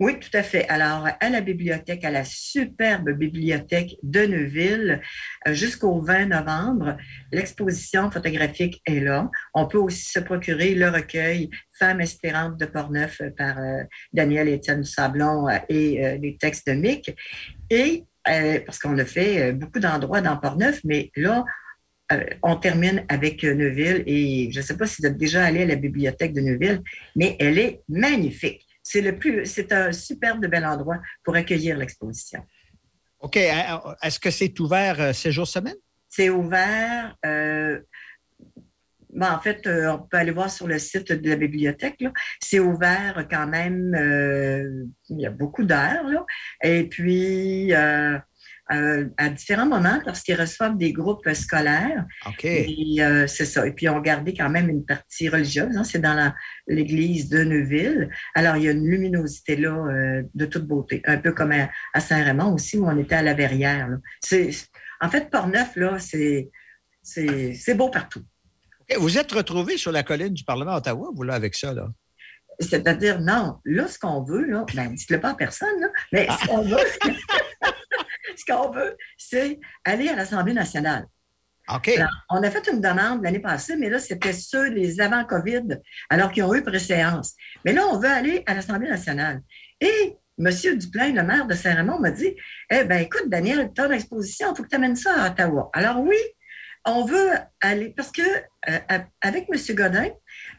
[0.00, 0.66] Oui, tout à fait.
[0.70, 5.02] Alors, à la bibliothèque, à la superbe bibliothèque de Neuville,
[5.46, 6.96] euh, jusqu'au 20 novembre,
[7.32, 9.30] l'exposition photographique est là.
[9.52, 13.82] On peut aussi se procurer le recueil Femmes espérantes de Portneuf euh, par euh,
[14.14, 17.14] Daniel Étienne Sablon et les textes de Mick.
[17.68, 21.44] Et parce qu'on a fait beaucoup d'endroits dans Portneuf, mais là,
[22.42, 25.66] on termine avec Neuville et je ne sais pas si vous êtes déjà allé à
[25.66, 26.80] la bibliothèque de Neuville,
[27.16, 28.69] mais elle est magnifique.
[28.92, 32.44] C'est le plus, c'est un superbe bel endroit pour accueillir l'exposition.
[33.20, 33.36] OK.
[33.36, 35.76] Est-ce que c'est ouvert euh, ces jours semaine?
[36.08, 37.16] C'est ouvert.
[37.24, 37.78] Euh,
[39.12, 42.04] ben, en fait, euh, on peut aller voir sur le site de la bibliothèque.
[42.40, 43.94] C'est ouvert quand même.
[45.08, 46.26] il y a beaucoup d'heures.
[46.60, 47.72] Et puis,
[48.72, 52.06] euh, à différents moments parce qu'ils reçoivent des groupes scolaires.
[52.26, 52.44] OK.
[52.44, 53.66] Et euh, c'est ça.
[53.66, 55.76] Et puis, on gardé quand même une partie religieuse.
[55.76, 55.84] Hein.
[55.84, 56.32] c'est dans
[56.68, 58.10] l'église de Neuville.
[58.34, 61.02] Alors, il y a une luminosité là euh, de toute beauté.
[61.04, 63.88] Un peu comme à, Saint-Raymond aussi, où on était à la Verrière.
[64.20, 64.50] C'est,
[65.00, 66.50] en fait, Port-Neuf, là, c'est,
[67.02, 68.22] c'est, beau partout.
[68.98, 71.88] Vous êtes retrouvé sur la colline du Parlement d'Ottawa, vous, là, avec ça, là?
[72.60, 76.46] C'est-à-dire, non, là, ce qu'on veut, là, ben, dites-le pas à personne, là, mais ce
[76.46, 76.76] qu'on veut,
[78.36, 81.06] ce qu'on veut, c'est aller à l'Assemblée nationale.
[81.72, 81.90] OK.
[82.30, 85.78] on a fait une demande l'année passée, mais là, c'était ceux des avant-COVID,
[86.08, 87.34] alors qu'ils ont eu préséance.
[87.64, 89.40] Mais là, on veut aller à l'Assemblée nationale.
[89.80, 90.78] Et M.
[90.78, 92.34] Duplain, le maire de Saint-Raymond, m'a dit
[92.70, 95.70] Eh bien, écoute, Daniel, tu as l'exposition, il faut que tu amènes ça à Ottawa.
[95.72, 96.16] Alors, oui,
[96.84, 97.30] on veut
[97.60, 99.76] aller, parce que euh, avec M.
[99.76, 100.08] Godin,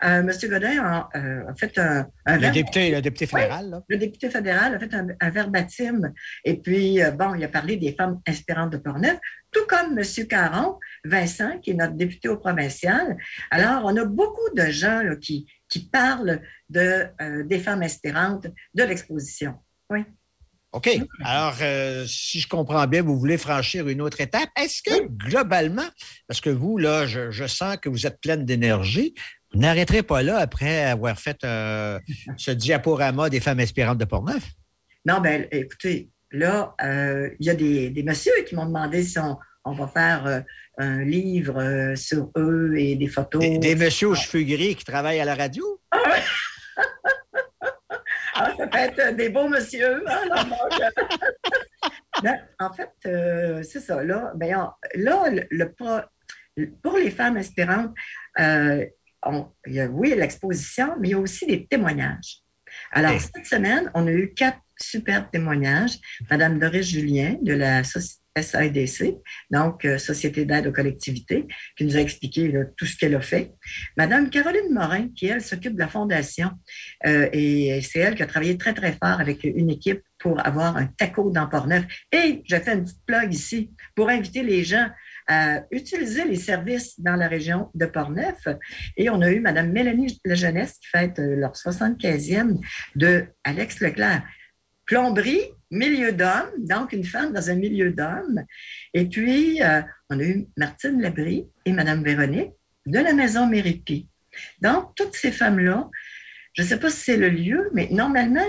[0.04, 0.32] euh, M.
[0.50, 3.82] Godin euh, a, fait un, le, député, le député fédéral.
[3.88, 6.14] Le député fédéral a fait un, verbatim.
[6.44, 9.18] Et puis, bon, il a parlé des femmes inspirantes de Portneuf,
[9.52, 10.28] tout comme M.
[10.28, 13.18] Caron, Vincent, qui est notre député au provincial.
[13.50, 17.08] Alors, on a beaucoup de gens qui, qui parlent de,
[17.44, 19.56] des femmes inspirantes de l'exposition.
[19.90, 20.06] Oui.
[20.74, 20.90] OK.
[21.26, 24.50] Alors, euh, si je comprends bien, vous voulez franchir une autre étape.
[24.58, 25.88] Est-ce que globalement,
[26.28, 29.14] parce que vous, là, je, sens que vous êtes pleine d'énergie,
[29.54, 32.00] vous n'arrêterez pas là après avoir fait euh,
[32.38, 34.44] ce diaporama des femmes inspirantes de Portneuf?
[35.06, 39.18] Non, bien, écoutez, là, euh, il y a des, des messieurs qui m'ont demandé si
[39.20, 39.38] on,
[39.74, 40.44] va faire
[40.78, 43.42] un livre sur eux et des photos.
[43.42, 45.82] Des, des messieurs aux cheveux gris qui travaillent à la radio?
[45.92, 46.00] Ah
[48.36, 50.04] ah, ça peut être des beaux monsieur.
[50.08, 50.50] Hein,
[52.24, 54.04] ben, en fait, euh, c'est ça.
[54.04, 55.74] Là, ben, là le,
[56.82, 57.94] pour les femmes inspirantes,
[58.40, 58.86] euh,
[59.68, 62.42] il y a, oui, l'exposition, mais il y a aussi des témoignages.
[62.92, 65.98] Alors, cette semaine, on a eu quatre superbes témoignages.
[66.30, 69.18] Madame Doris Julien de la SADC,
[69.50, 73.54] donc euh, Société d'aide aux collectivités, qui nous a expliqué tout ce qu'elle a fait.
[73.98, 76.52] Madame Caroline Morin, qui, elle, s'occupe de la fondation,
[77.06, 80.78] euh, et c'est elle qui a travaillé très, très fort avec une équipe pour avoir
[80.78, 81.86] un taco dans Port-Neuf.
[82.12, 84.90] Et je fais une petite plug ici pour inviter les gens
[85.32, 88.48] à utiliser les services dans la région de Port-Neuf.
[88.98, 92.58] Et on a eu Madame Mélanie Lejeunesse qui fête euh, leur 75e
[92.96, 94.24] de Alex Leclerc.
[94.86, 98.44] Plomberie, milieu d'hommes, donc une femme dans un milieu d'hommes.
[98.94, 102.52] Et puis, euh, on a eu Martine Labrie et Madame Véronique
[102.86, 104.10] de la maison Méripi.
[104.62, 105.90] Donc, toutes ces femmes-là,
[106.54, 108.46] je ne sais pas si c'est le lieu, mais normalement,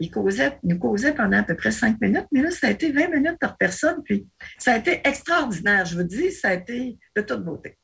[0.00, 2.92] ils, causaient, nous causaient pendant à peu près cinq minutes, mais là, ça a été
[2.92, 4.26] 20 minutes par personne, puis
[4.58, 7.76] ça a été extraordinaire, je vous dis, ça a été de toute beauté.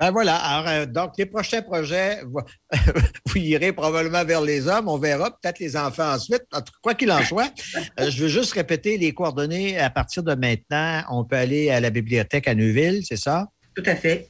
[0.00, 0.36] Ben voilà.
[0.36, 2.22] Alors, euh, donc, les prochains projets,
[3.26, 4.88] vous irez probablement vers les hommes.
[4.88, 6.42] On verra peut-être les enfants ensuite.
[6.82, 7.52] Quoi qu'il en soit,
[8.00, 9.78] euh, je veux juste répéter les coordonnées.
[9.78, 13.48] À partir de maintenant, on peut aller à la bibliothèque à Neuville, c'est ça?
[13.74, 14.28] Tout à fait.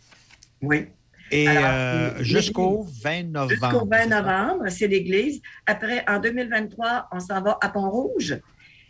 [0.61, 0.89] Oui.
[1.31, 3.51] Et euh, jusqu'au 20 novembre.
[3.51, 5.41] Jusqu'au 20 novembre, c'est l'église.
[5.67, 8.39] Après, en 2023, on s'en va à Pont-Rouge.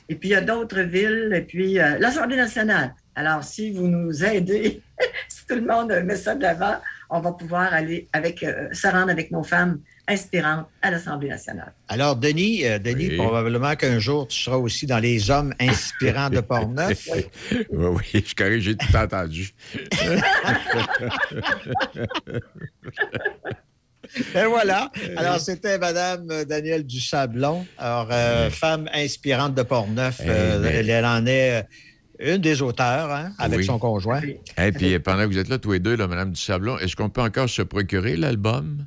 [0.09, 1.33] Et puis, il y a d'autres villes.
[1.35, 2.95] Et puis, l'Assemblée nationale.
[3.15, 4.81] Alors, si vous nous aidez,
[5.29, 6.77] si tout le monde met ça de l'avant,
[7.11, 11.73] on va pouvoir aller avec, euh, se rendre avec nos femmes inspirantes à l'Assemblée nationale.
[11.89, 16.41] Alors, Denis, euh, Denis, probablement qu'un jour, tu seras aussi dans les hommes inspirants de
[16.41, 17.09] Portneuf.
[17.15, 17.25] oui.
[17.71, 19.55] oui, oui, je corrige, j'ai tout entendu.
[24.35, 24.91] Et voilà.
[25.17, 30.21] Alors, c'était Mme Danielle Dussablon, alors, euh, femme inspirante de Portneuf.
[30.21, 31.65] elle, en est
[32.19, 34.21] une des auteurs, hein, avec son conjoint.
[34.59, 37.09] Et puis pendant que vous êtes là, tous les deux, là, Mme Dusablon, est-ce qu'on
[37.09, 38.85] peut encore se procurer l'album?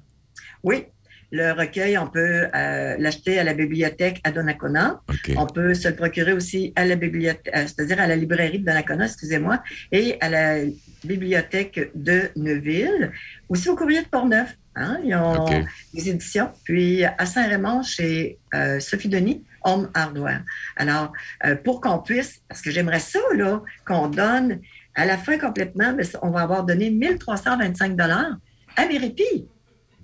[0.64, 0.86] Oui.
[1.36, 5.02] Le recueil, on peut euh, l'acheter à la bibliothèque à Donnacona.
[5.36, 8.65] On peut se le procurer aussi à la bibliothèque, euh, c'est-à-dire à la librairie de
[8.65, 10.58] Donnacona, excusez-moi, et à la
[11.04, 13.12] bibliothèque de Neuville,
[13.50, 14.56] aussi au courrier de Portneuf.
[14.76, 15.50] Hein, ils ont
[15.91, 16.52] des éditions.
[16.65, 20.43] Puis à Saint-Raymond, chez euh, Sophie Denis, Home Hardware.
[20.76, 21.13] Alors,
[21.48, 24.60] euh, pour qu'on puisse, parce que j'aimerais ça, là, qu'on donne
[24.93, 28.38] à la fin complètement, mais on va avoir donné 1325 dollars
[28.76, 29.48] à Méripi.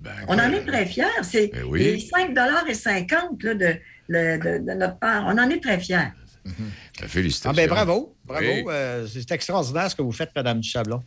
[0.00, 1.04] Ben, on en est très fiers.
[1.22, 3.74] C'est ben les 5 dollars et 50 là, de,
[4.08, 5.24] de, notre part.
[5.26, 6.12] On en est très fiers.
[6.46, 7.06] Mm-hmm.
[7.06, 7.50] Félicitations.
[7.50, 8.70] Ah ben, bravo, bravo.
[8.70, 11.02] Euh, c'est extraordinaire ce que vous faites, Mme Duchablon.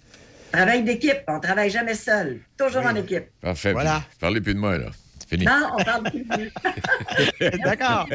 [0.51, 1.23] Travail d'équipe.
[1.27, 2.39] On ne travaille jamais seul.
[2.55, 3.25] Toujours en équipe.
[3.41, 3.73] Parfait.
[3.73, 4.03] Voilà.
[4.19, 4.91] Parlez plus de moi, là.
[5.39, 6.25] Non, on parle plus
[7.63, 8.07] D'accord.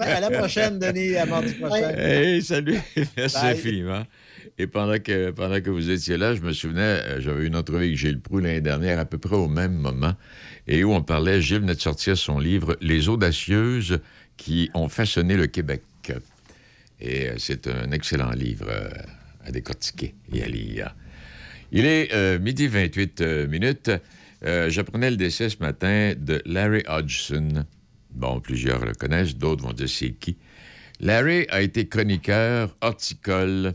[0.00, 1.90] À la prochaine, Denis, à mardi prochain.
[1.96, 2.78] Hey, salut.
[3.16, 4.02] Merci infiniment.
[4.58, 7.84] Et pendant que, pendant que vous étiez là, je me souvenais, euh, j'avais une entrevue
[7.84, 10.14] avec Gilles Proux l'année dernière, à peu près au même moment,
[10.66, 14.00] et où on parlait, Gilles venait de sortir son livre Les audacieuses
[14.38, 15.82] qui ont façonné le Québec.
[17.00, 18.88] Et euh, c'est un excellent livre euh,
[19.44, 20.94] à décortiquer et à lire.
[21.72, 23.90] Il est midi 28 minutes.
[24.68, 27.64] J'apprenais le décès ce matin de Larry Hodgson.
[28.12, 30.36] Bon, plusieurs le connaissent, d'autres vont dire c'est qui.
[31.00, 33.74] Larry a été chroniqueur horticole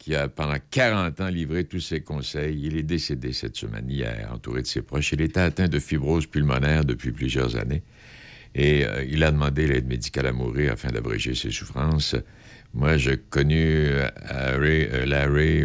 [0.00, 2.58] qui a pendant 40 ans livré tous ses conseils.
[2.64, 5.12] Il est décédé cette semaine, hier, entouré de ses proches.
[5.12, 7.82] Il était atteint de fibrose pulmonaire depuis plusieurs années.
[8.54, 12.16] Et euh, il a demandé l'aide médicale à mourir afin d'abréger ses souffrances.
[12.72, 13.88] Moi, j'ai connu
[15.04, 15.64] Larry,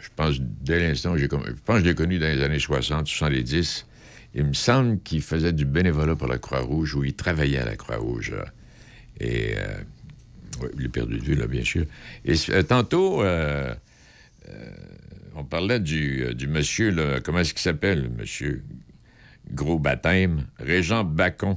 [0.00, 1.18] je pense, dès l'instant.
[1.18, 3.86] Je pense que je l'ai connu dans les années 60, 70.
[4.34, 7.76] Il me semble qu'il faisait du bénévolat pour la Croix-Rouge ou il travaillait à la
[7.76, 8.34] Croix-Rouge.
[9.20, 9.56] Et
[10.60, 11.84] oui, il est perdu de vue, là, bien sûr.
[12.24, 13.22] Et tantôt,
[15.34, 18.62] on parlait du, monsieur, comment est-ce qu'il s'appelle, monsieur?
[19.52, 21.56] Gros Baptême, Régent Bacon.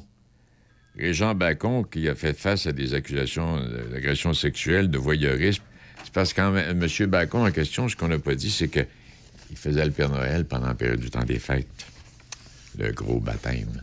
[0.97, 3.57] Régent Bacon qui a fait face à des accusations
[3.91, 5.63] d'agression sexuelle, de voyeurisme.
[6.03, 7.09] C'est parce que M.
[7.09, 8.87] Bacon en question, ce qu'on n'a pas dit, c'est qu'il
[9.55, 11.85] faisait le Père Noël pendant la période du temps des fêtes.
[12.77, 13.81] Le gros baptême.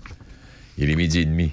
[0.79, 1.53] Il est midi et demi.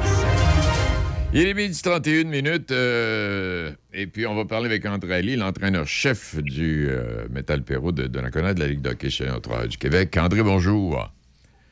[1.33, 2.71] Il est midi 31 minutes.
[2.71, 8.07] Euh, et puis, on va parler avec André Ali, l'entraîneur-chef du euh, Metal Perrault de,
[8.07, 9.29] de la de la Ligue d'hockey chez
[9.69, 10.17] du Québec.
[10.17, 11.09] André, bonjour.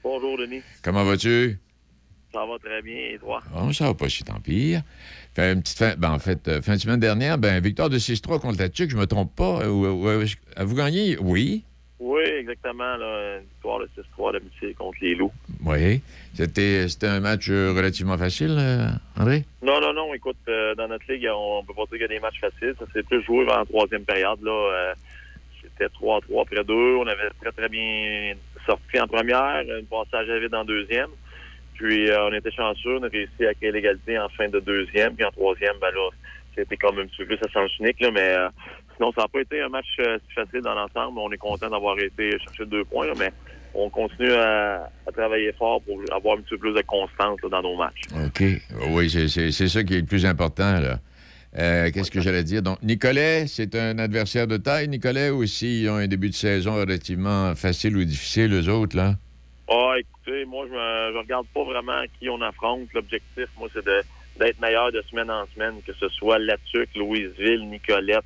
[0.02, 0.62] Bonjour, Denis.
[0.82, 1.60] Comment vas-tu?
[2.32, 3.42] Ça va très bien, et toi?
[3.52, 4.82] Bon, ça va pas si tant pire.
[5.36, 7.98] Fait une petite fin, ben, en fait, euh, fin de semaine dernière, ben, victoire de
[8.00, 9.58] 6-3 contre la Tchèque, je me trompe pas.
[9.58, 11.18] Avez-vous gagné?
[11.20, 11.66] Oui.
[12.00, 12.96] Oui, exactement.
[12.96, 15.34] Là, une victoire de 6-3 d'amitié contre les Loups.
[15.66, 16.02] Oui.
[16.40, 18.88] C'était, un match euh, relativement facile, euh,
[19.20, 19.44] André?
[19.62, 20.14] Non, non, non.
[20.14, 22.76] Écoute, euh, dans notre ligue, on peut pas dire qu'il y a des matchs faciles.
[22.80, 24.42] Ça s'est plus joué en troisième période.
[24.42, 24.94] Là,
[25.62, 26.74] c'était 3-3 après 2.
[26.74, 31.10] On avait très, très bien sorti en première, un passage à vide en deuxième.
[31.74, 33.00] Puis, on était chanceux.
[33.00, 35.16] On a réussi à créer l'égalité en fin de deuxième.
[35.16, 36.10] Puis en troisième, ben là,
[36.56, 38.00] c'était comme un petit peu plus à sens unique.
[38.00, 38.38] Là, mais
[38.96, 41.20] sinon, ça n'a pas été un match si facile dans l'ensemble.
[41.20, 43.08] On est content d'avoir été chercher deux points.
[43.18, 43.34] Mais
[43.74, 47.76] on continue à, travailler fort pour avoir un petit peu plus de constance dans nos
[47.76, 48.02] matchs.
[48.26, 48.44] OK.
[48.92, 50.80] Oui, c'est ça qui est le plus important.
[50.80, 51.00] là.
[51.58, 52.62] Euh, qu'est-ce que j'allais dire?
[52.62, 56.76] Donc, Nicolet, c'est un adversaire de taille, Nicolet, ou s'ils ont un début de saison
[56.76, 59.16] relativement facile ou difficile, eux autres, là?
[59.68, 62.88] Ah, écoutez, moi, je ne regarde pas vraiment qui on affronte.
[62.94, 68.26] L'objectif, moi, c'est d'être meilleur de semaine en semaine, que ce soit Latuc, Louisville, Nicolette.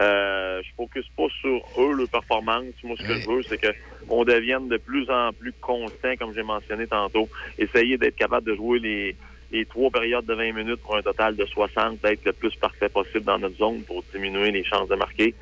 [0.00, 2.66] Euh, je focus pas sur eux, leur performance.
[2.84, 6.44] Moi, ce que je veux, c'est qu'on devienne de plus en plus constant, comme j'ai
[6.44, 7.28] mentionné tantôt.
[7.58, 9.16] Essayer d'être capable de jouer les,
[9.50, 12.88] les trois périodes de 20 minutes pour un total de 60, d'être le plus parfait
[12.88, 15.34] possible dans notre zone pour diminuer les chances de marquer.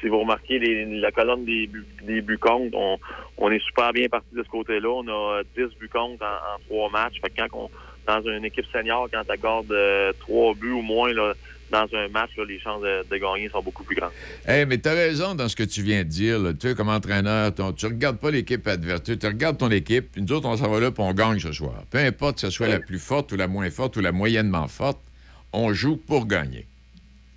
[0.00, 2.98] Si vous remarquez la colonne des buts, des buts contre, on,
[3.36, 4.88] on est super bien parti de ce côté-là.
[4.88, 7.20] On a 10 buts contre en, trois matchs.
[7.20, 7.70] Fait quand on,
[8.06, 11.34] dans une équipe senior, quand tu accordes euh, trois buts ou moins, là,
[11.70, 14.12] dans un match, les chances de, gagner sont beaucoup plus grandes.
[14.48, 16.38] Eh, mais tu as raison dans ce que tu viens de dire.
[16.58, 20.32] Tu sais, comme entraîneur, tu regardes pas l'équipe adverse, tu regardes ton équipe, puis nous
[20.32, 21.82] autres, on s'en va là, puis on gagne ce soir.
[21.90, 24.68] Peu importe que ce soit la plus forte ou la moins forte ou la moyennement
[24.68, 25.00] forte,
[25.52, 26.66] on joue pour gagner.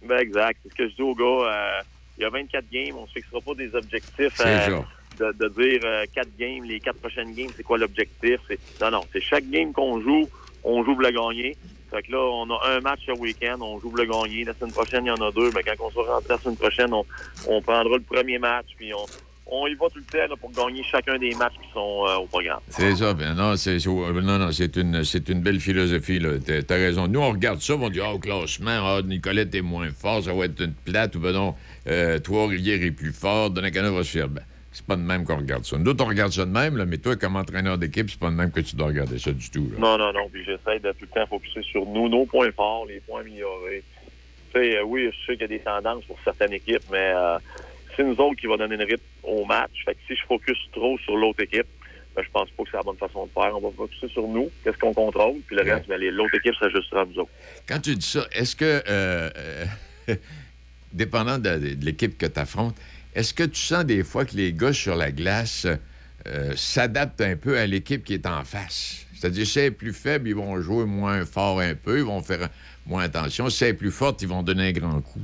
[0.08, 0.60] Ben exact.
[0.64, 1.26] C'est ce que je dis aux gars.
[1.26, 1.82] Euh,
[2.18, 4.42] il y a 24 games, on ne se fixera pas des objectifs.
[4.46, 4.82] Euh,
[5.20, 8.40] de, de, dire euh, quatre games, les quatre prochaines games, c'est quoi l'objectif?
[8.80, 10.30] Non, non, c'est chaque game qu'on joue,
[10.64, 11.58] on joue pour le gagner.
[11.92, 14.46] Fait que là, on a un match ce week-end, on joue le gagner.
[14.46, 15.52] La semaine prochaine, il y en a deux.
[15.54, 19.06] Mais quand on sera rentré la semaine prochaine, on, prendra le premier match, puis on,
[19.48, 22.28] on y va tout le temps pour gagner chacun des matchs qui sont euh, au
[22.28, 22.62] programme.
[22.70, 23.14] C'est ça.
[23.14, 26.20] Ben non, c'est, non, non, c'est une, une belle philosophie.
[26.20, 26.30] Là.
[26.66, 27.10] T'as, raison.
[27.10, 30.34] Nous, on regarde ça, on dit, ah, au classement, ah, Nicolette est moins fort, ça
[30.34, 31.56] va être une plate, ou ben non,
[31.88, 34.30] euh, Trois-Rivières est plus fort, Donnacana va se faire.
[34.30, 35.78] Ben, c'est pas de même qu'on regarde ça.
[35.78, 38.36] Nous, on regarde ça de même, là, mais toi, comme entraîneur d'équipe, c'est pas de
[38.36, 39.70] même que tu dois regarder ça du tout.
[39.78, 40.30] Non, non, non.
[40.32, 43.84] Puis j'essaie de tout le temps focuser sur nous, nos points forts, les points améliorés.
[44.54, 47.12] Tu sais, euh, oui, je sais qu'il y a des tendances pour certaines équipes, mais
[47.14, 47.38] euh,
[47.96, 49.84] c'est nous autres qui va donner une rythme au match.
[49.84, 51.68] Fait que si je focus trop sur l'autre équipe,
[52.16, 53.52] ben, je pense pas que c'est la bonne façon de faire.
[53.56, 57.02] On va focuser sur nous, qu'est-ce qu'on contrôle, puis le reste, ben, l'autre équipe s'ajustera
[57.02, 57.32] à nous autres.
[57.68, 59.30] Quand tu dis ça, est-ce que, euh,
[60.94, 62.76] dépendant de, de l'équipe que tu affrontes,
[63.14, 65.68] est-ce que tu sens des fois que les gars sur la glace
[66.28, 69.06] euh, s'adaptent un peu à l'équipe qui est en face?
[69.14, 72.22] C'est-à-dire, si elle est plus faible, ils vont jouer moins fort un peu, ils vont
[72.22, 72.50] faire
[72.88, 73.50] moins attention.
[73.50, 75.22] Si elle est plus forte, ils vont donner un grand coup.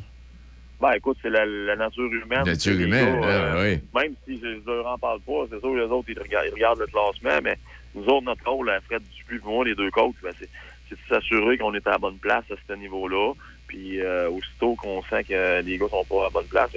[0.79, 2.43] Ben, écoute, c'est la, nature humaine.
[2.45, 3.81] La nature humaine, euh, oui.
[3.99, 6.19] Même si je ne leur en parle pas, c'est sûr que les autres, ils
[6.51, 7.57] regardent, le classement, mais
[7.95, 10.99] nous autres, notre rôle, à Fred Dupuis et moi, les deux coachs, ben, c'est de
[11.09, 13.33] s'assurer qu'on est à la bonne place à ce niveau-là.
[13.67, 16.71] Puis euh, aussitôt qu'on sent que les gars sont pas à la bonne place,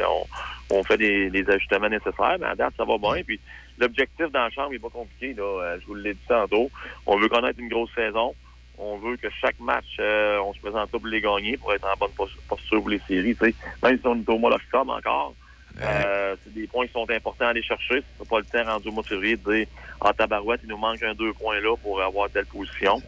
[0.70, 2.36] on, fait des, ajustements nécessaires.
[2.41, 3.22] Mais à date, ça va bien.
[3.24, 3.41] Puis
[3.78, 5.34] l'objectif dans la chambre n'est pas compliqué.
[5.34, 5.43] Là.
[5.43, 6.70] Euh, je vous l'ai dit tantôt.
[7.07, 8.34] On veut connaître une grosse saison.
[8.78, 11.97] On veut que chaque match, euh, on se présente pour les gagner, pour être en
[11.99, 13.36] bonne posture pour les séries.
[13.82, 15.34] Même si on est au mois d'octobre encore,
[15.82, 18.02] euh, c'est des points qui sont importants à aller chercher.
[18.18, 19.66] C'est pas le temps rendu au mois de février de dire
[20.00, 23.02] en tabarouette, il nous manque un deux points là pour avoir telle position.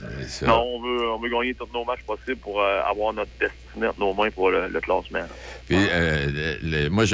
[0.46, 3.86] Non, on veut, on veut gagner tous nos matchs possibles pour euh, avoir notre destinée
[3.86, 5.26] entre nos mains pour le, classement.
[5.66, 7.04] Puis, euh, moi,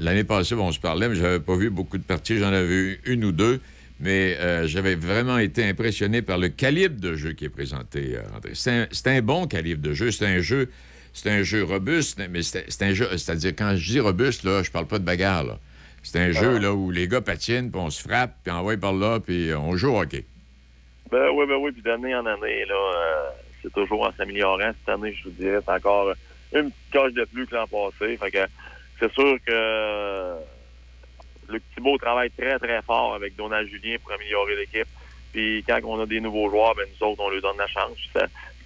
[0.00, 2.38] l'année passée, on se parlait, mais j'avais pas vu beaucoup de parties.
[2.38, 3.60] J'en avais vu une ou deux.
[4.02, 8.52] Mais j'avais vraiment été impressionné par le calibre de jeu qui est présenté, André.
[8.54, 10.10] C'est un, un, bon calibre de jeu.
[10.10, 10.70] C'est un jeu
[11.12, 13.06] c'est un jeu robuste, mais c'est un jeu.
[13.16, 15.58] C'est-à-dire, quand je dis robuste, là, je parle pas de bagarre.
[16.02, 18.76] C'est un jeu là, où les gars patinent, puis on se frappe, puis on va
[18.76, 20.24] par là, puis on joue au hockey.
[21.10, 23.30] Ben oui, ben oui, puis d'année en année, là, euh,
[23.62, 24.70] c'est toujours en s'améliorant.
[24.78, 26.14] Cette année, je vous dirais, c'est encore
[26.52, 28.16] une petite coche de plus que l'an passé.
[28.16, 28.46] Fait que
[28.98, 30.36] c'est sûr que
[31.48, 34.88] le Thibault travaille très, très fort avec Donald Julien pour améliorer l'équipe.
[35.32, 37.98] Puis quand on a des nouveaux joueurs, ben nous autres, on leur donne la chance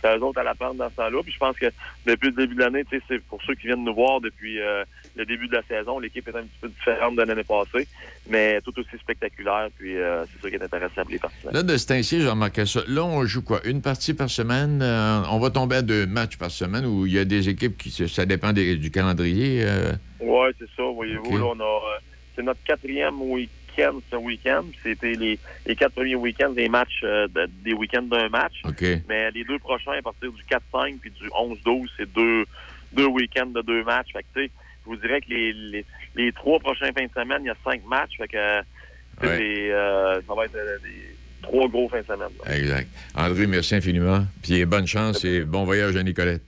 [0.05, 1.23] c'est eux autres à la prendre dans ce temps-là.
[1.23, 1.67] Puis je pense que
[2.07, 4.85] depuis le début de l'année, c'est pour ceux qui viennent nous voir depuis euh,
[5.17, 7.89] le début de la saison, l'équipe est un petit peu différente de l'année passée,
[8.29, 9.69] mais tout aussi spectaculaire.
[9.79, 11.53] Puis euh, c'est ça qui est intéressant pour les partisans.
[11.53, 12.81] Là, de ce temps-ci, j'ai remarqué ça.
[12.87, 13.61] Là, on joue quoi?
[13.65, 14.81] Une partie par semaine?
[14.83, 17.77] Euh, on va tomber à deux matchs par semaine où il y a des équipes
[17.79, 17.91] qui...
[17.91, 19.65] Ça dépend du calendrier?
[20.21, 20.83] Oui, c'est ça.
[20.83, 21.81] Voyez-vous, là, on a...
[22.35, 24.65] c'est notre quatrième week ce week-end.
[24.83, 27.27] C'était les, les quatre premiers week-ends des matchs, euh,
[27.65, 28.63] des week-ends d'un match.
[29.09, 32.45] Mais les deux prochains, à partir du 4-5 puis du 11-12, c'est deux,
[32.93, 34.13] deux week-ends de deux matchs.
[34.13, 34.51] Fait que, je
[34.85, 38.17] vous dirais que les, les, trois prochains fins de semaine, il y a cinq matchs.
[38.19, 42.29] Fait que, euh, ça va être euh, des trois gros fins de semaine.
[42.47, 42.89] Exact.
[43.15, 44.25] André, merci infiniment.
[44.43, 46.43] Puis bonne chance et bon voyage à Nicolette.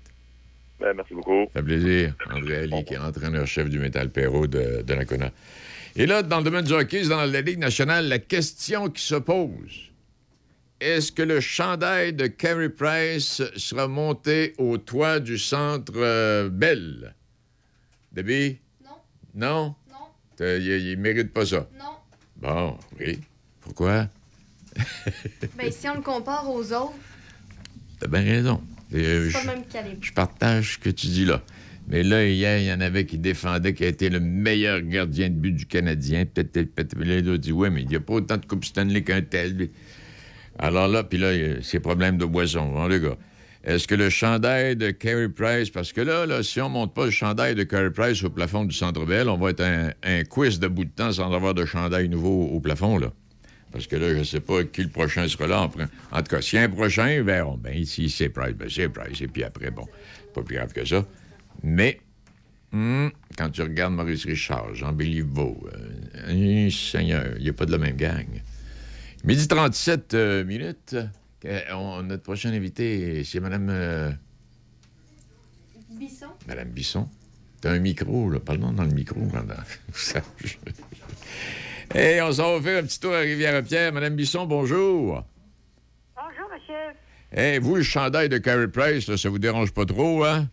[0.78, 1.46] Ben, merci beaucoup.
[1.54, 2.14] Ça fait plaisir.
[2.30, 5.30] André Ali, qui est entraîneur-chef du Métal Perrault de, de Lacona.
[5.98, 9.14] Et là, dans le domaine du hockey, dans la Ligue nationale, la question qui se
[9.14, 9.90] pose,
[10.78, 17.14] est-ce que le chandail de Carey Price sera monté au toit du centre euh, Bell?
[18.12, 18.58] Debbie?
[18.84, 18.96] Non.
[19.34, 19.74] Non?
[19.90, 20.46] Non.
[20.46, 21.66] Il, ne mérite pas ça?
[21.78, 21.96] Non.
[22.36, 23.18] Bon, oui.
[23.62, 24.08] Pourquoi?
[25.56, 26.92] ben, si on le compare aux autres.
[27.98, 28.62] T'as bien raison.
[28.92, 29.98] C'est pas le même calibre.
[30.02, 31.40] Je partage ce que tu dis là.
[31.88, 35.28] Mais là, hier, il y en avait qui défendaient qu'il a été le meilleur gardien
[35.28, 36.24] de but du Canadien.
[36.26, 39.68] Peut-être, là, dit, ouais, mais il n'y a pas autant de Coupe Stanley qu'un tel.
[40.58, 43.16] Alors là, puis là, il y a ces problèmes de boisson, hein, les gars.
[43.62, 46.94] Est-ce que le chandail de Carey Price, parce que là, là si on ne monte
[46.94, 50.24] pas le chandail de Carey Price au plafond du Centre Bell, on va être un,
[50.24, 53.12] quiz de bout de temps sans avoir de chandail nouveau au plafond, là.
[53.72, 55.62] Parce que là, je ne sais pas qui le prochain sera là.
[55.62, 57.58] En, tout cas, si un prochain, verront.
[57.58, 59.20] Ben, ici, c'est Price, ben, c'est Price.
[59.20, 59.86] Et puis après, bon,
[60.32, 61.04] pas plus grave que ça.
[61.62, 62.00] Mais,
[62.72, 65.68] hmm, quand tu regardes Maurice Richard, Jean Béliveau,
[66.28, 68.26] euh, Seigneur, il n'y a pas de la même gang.
[69.24, 70.96] Midi 37 euh, minutes.
[71.44, 74.16] notre prochain invité, c'est Mme.
[75.90, 76.26] Bisson.
[76.46, 77.08] Mme Bisson.
[77.60, 78.40] T'as un micro, là.
[78.40, 79.64] Parle-nous dans le micro, madame.
[81.94, 83.92] Et on s'en va faire un petit tour à Rivière-Pierre.
[83.92, 85.24] Mme Bisson, bonjour.
[86.14, 86.94] Bonjour, monsieur.
[87.32, 90.48] Eh, vous, le chandail de Carrie Price, ça vous dérange pas trop, hein?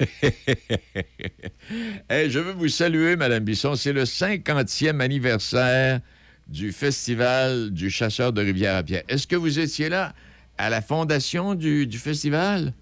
[2.10, 3.74] je veux vous saluer, Madame Bisson.
[3.74, 6.00] C'est le 50e anniversaire
[6.46, 9.02] du Festival du Chasseur de Rivière-à-Pierre.
[9.08, 10.12] Est-ce que vous étiez là
[10.58, 12.72] à la fondation du, festival?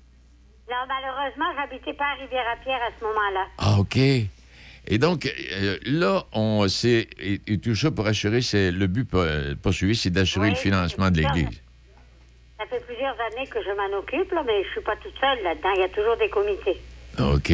[0.70, 3.46] Non, malheureusement, j'habitais pas à Rivière-à-Pierre à ce moment-là.
[3.58, 3.96] Ah, OK.
[4.88, 9.08] Et donc, euh, là, on sait, et, tout ça pour assurer, c'est le but
[9.62, 11.61] poursuivi, c'est d'assurer le financement de l'Église.
[12.62, 15.70] Ça fait plusieurs années que je m'en occupe, mais je suis pas toute seule là-dedans.
[15.74, 16.80] Il y a toujours des comités.
[17.18, 17.52] OK.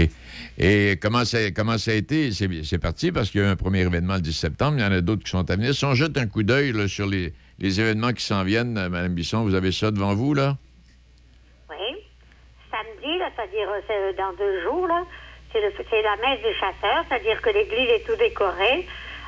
[0.58, 2.30] Et comment ça, comment ça a été?
[2.30, 4.76] C'est parti parce qu'il y a eu un premier événement le 10 septembre.
[4.76, 5.72] Il y en a d'autres qui sont à venir.
[5.72, 9.44] Si on jette un coup d'œil sur les, événements qui s'en viennent, euh, Mme Bisson,
[9.44, 10.58] vous avez ça devant vous, là?
[11.70, 11.96] Oui.
[12.70, 15.04] Samedi, c'est-à-dire euh, dans deux jours, là,
[15.54, 18.86] c'est la messe des chasseurs, c'est-à-dire que l'église est tout décorée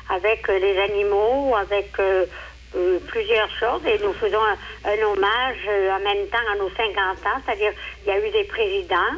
[0.09, 1.89] avec euh, les animaux, avec
[3.07, 4.39] plusieurs choses et nous faisons
[4.85, 7.73] un, hommage en même temps à nos 50 ans, c'est-à-dire
[8.05, 9.15] il y a eu des présidents,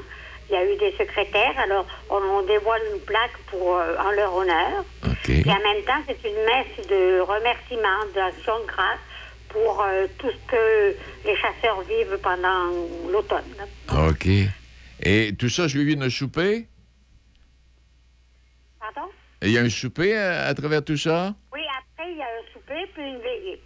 [0.50, 4.34] il y a eu des secrétaires, alors on, dévoile une plaque pour, euh, en leur
[4.36, 4.86] honneur.
[5.24, 9.00] Puis en même temps, c'est une messe de remerciement, d'action de grâce
[9.50, 12.72] pour euh, tout ce que les chasseurs vivent pendant
[13.10, 13.44] l'automne.
[14.10, 14.28] OK.
[15.02, 16.68] Et tout ça, je lui d'un souper?
[18.80, 19.10] Pardon?
[19.42, 21.34] Il y a un souper à, à, travers tout ça?
[21.54, 23.62] Oui, après, il y a un souper puis une veillée.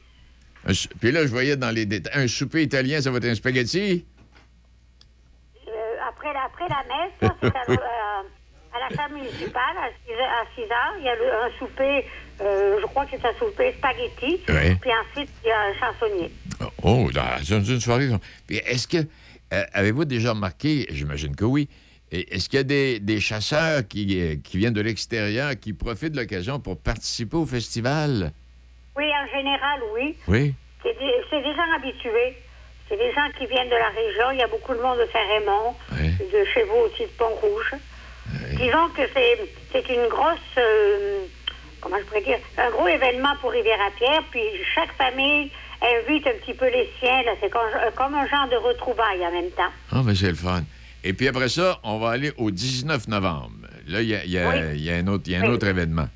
[1.00, 2.24] puis là, je voyais dans les détails.
[2.24, 4.06] Un souper italien, ça va être un spaghetti?
[5.68, 5.72] Euh,
[6.08, 7.76] après, la, après la messe, à, euh,
[8.74, 10.96] à, la salle municipale, à 6, à 6 heures.
[11.00, 12.06] Il y a le, un souper,
[12.42, 14.42] euh, je crois que c'est un souper spaghetti.
[14.46, 16.32] Puis ensuite, il y a un chansonnier.
[16.84, 17.10] Oh,
[17.44, 18.10] c'est une soirée.
[18.46, 18.98] Puis est-ce que.
[19.50, 21.70] Avez-vous déjà remarqué, j'imagine que oui,
[22.12, 26.18] est-ce qu'il y a des, des chasseurs qui, qui viennent de l'extérieur qui profitent de
[26.18, 28.34] l'occasion pour participer au festival?
[28.98, 30.16] Oui, en général, oui.
[30.28, 30.54] Oui.
[30.84, 32.36] C'est des, des gens habitués.
[32.90, 34.32] C'est des gens qui viennent de la région.
[34.32, 37.74] Il y a beaucoup de monde de Saint-Raymond, de chez vous aussi, de Pont-Rouge.
[38.54, 40.40] Disons que c'est, une grosse...
[40.58, 41.20] euh,
[41.82, 42.40] comment je pourrais dire?
[42.58, 44.24] Un gros événement pour Rivière-à-Pierre.
[44.32, 44.42] Puis
[44.74, 47.22] chaque famille invite un petit peu les siens.
[47.42, 49.72] C'est comme, euh, comme un genre de retrouvailles en même temps.
[49.92, 50.64] Ah, mais c'est le fun.
[51.04, 53.52] Et puis après ça, on va aller au 19 novembre.
[53.88, 54.56] Là, il y a, y a- Oui.
[54.76, 55.50] il y a un autre, y a un Oui.
[55.50, 56.08] autre événement.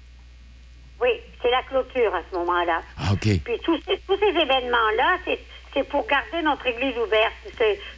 [1.71, 2.81] Clôture à ce moment-là.
[2.97, 3.27] Ah, OK.
[3.43, 7.33] Puis tous ces, tous ces événements-là, c'est, pour garder notre église ouverte.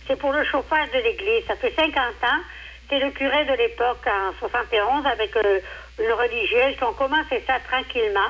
[0.08, 1.46] C'est, pour le chauffage de l'église.
[1.48, 2.42] Ça fait 50 ans.
[2.88, 5.60] C'est le curé de l'époque, en 71, avec euh,
[6.00, 8.30] une religieuse, qui ont commencé ça tranquillement.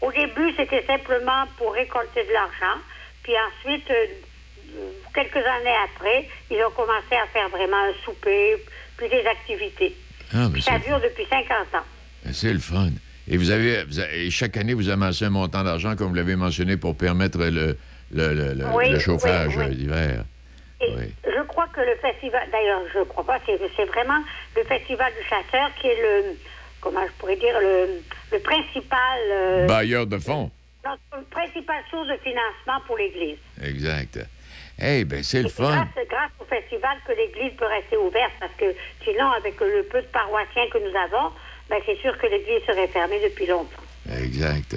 [0.00, 2.78] Au début, c'était simplement pour récolter de l'argent.
[3.24, 4.06] Puis ensuite, euh,
[5.14, 8.56] quelques années après, ils ont commencé à faire vraiment un souper,
[8.96, 9.96] puis des activités.
[10.32, 11.86] Ah, ça dure depuis 50 ans.
[12.32, 12.90] c'est le fun.
[13.28, 16.14] Et vous avez, vous avez- et chaque année, vous amassez un montant d'argent, comme vous
[16.14, 19.74] l'avez mentionné, pour permettre le, le, le- le- Oui, le chauffage oui, oui.
[19.76, 20.24] d'hiver.
[20.80, 24.22] Je crois que le festival, d'ailleurs, je crois pas, c'est vraiment
[24.56, 26.36] le festival du chasseur qui est le,
[26.80, 28.00] comment je pourrais dire, le,
[28.32, 30.50] le principal, euh, Bailleur de fonds.
[30.84, 33.38] notre principale source de financement pour l'Église.
[33.62, 34.20] Exact.
[34.78, 35.70] Eh ben c'est le fun.
[35.70, 38.66] grâce, grâce au festival que l'Église peut rester ouverte, parce que
[39.02, 41.32] sinon, avec le peu de paroissiens que nous avons,
[41.68, 43.82] ben, c'est sûr que l'Église serait fermée depuis longtemps.
[44.22, 44.76] Exact.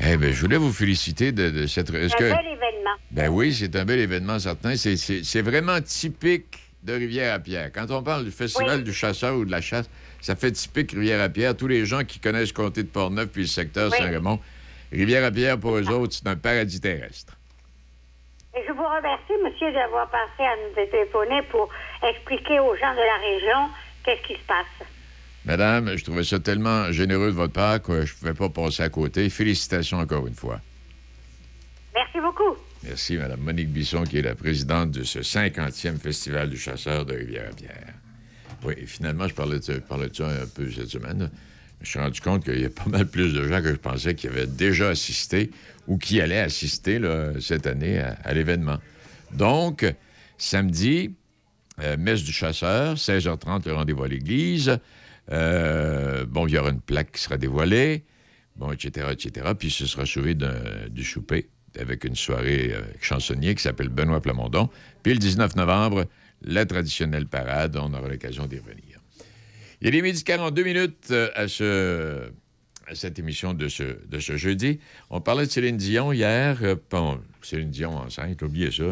[0.00, 1.88] Eh ben je voulais vous féliciter de, de cette...
[1.90, 2.90] C'est un bel événement.
[3.10, 4.76] Ben oui, c'est un bel événement certain.
[4.76, 7.70] C'est- vraiment typique de Rivière-à-Pierre.
[7.74, 9.88] Quand on parle du Festival du chasseur ou de la chasse,
[10.20, 11.56] ça fait typique Rivière-à-Pierre.
[11.56, 13.96] Tous les gens qui connaissent le comté de Portneuf puis le secteur Oui.
[13.98, 14.38] Saint-Raymond,
[14.92, 17.32] Rivière-à-Pierre, pour eux autres, c'est un paradis terrestre.
[18.54, 21.68] Et je vous remercie, monsieur, d'avoir passé à nous téléphoner pour
[22.02, 23.68] expliquer aux gens de la région
[24.04, 24.86] qu'est-ce qui se passe.
[25.46, 28.82] Madame, je trouvais ça tellement généreux de votre part que je ne pouvais pas passer
[28.82, 29.30] à côté.
[29.30, 30.60] Félicitations encore une fois.
[31.94, 32.56] Merci beaucoup.
[32.82, 37.14] Merci, Mme Monique Bisson, qui est la présidente de ce 50e Festival du chasseur de
[37.14, 37.94] Rivière-à-Pierre.
[38.64, 41.30] Oui, et finalement, je parlais de, parlais de ça un peu cette semaine?
[41.80, 43.78] Je me suis rendu compte qu'il y a pas mal plus de gens que je
[43.78, 45.52] pensais qui avaient déjà assisté
[45.86, 48.78] ou qui allaient assister là, cette année à, à l'événement.
[49.32, 49.86] Donc,
[50.38, 51.14] samedi,
[51.82, 54.80] euh, messe du chasseur, 16h30, le rendez-vous à l'église.
[55.32, 58.04] Euh, bon, il y aura une plaque qui sera dévoilée,
[58.56, 59.52] bon, etc., etc.
[59.58, 60.04] Puis ce sera
[60.34, 61.48] d'un- du souper
[61.78, 64.70] avec une soirée euh, chansonnier qui s'appelle Benoît Plamondon.
[65.02, 66.06] Puis le 19 novembre,
[66.42, 67.76] la traditionnelle parade.
[67.76, 69.00] On aura l'occasion d'y revenir.
[69.82, 72.30] Il est midi 42 minutes euh, à, ce,
[72.86, 74.80] à cette émission de ce, de ce jeudi.
[75.10, 76.58] On parlait de Céline Dion hier.
[76.62, 78.84] Euh, bon, Céline Dion enceinte, oubliez ça.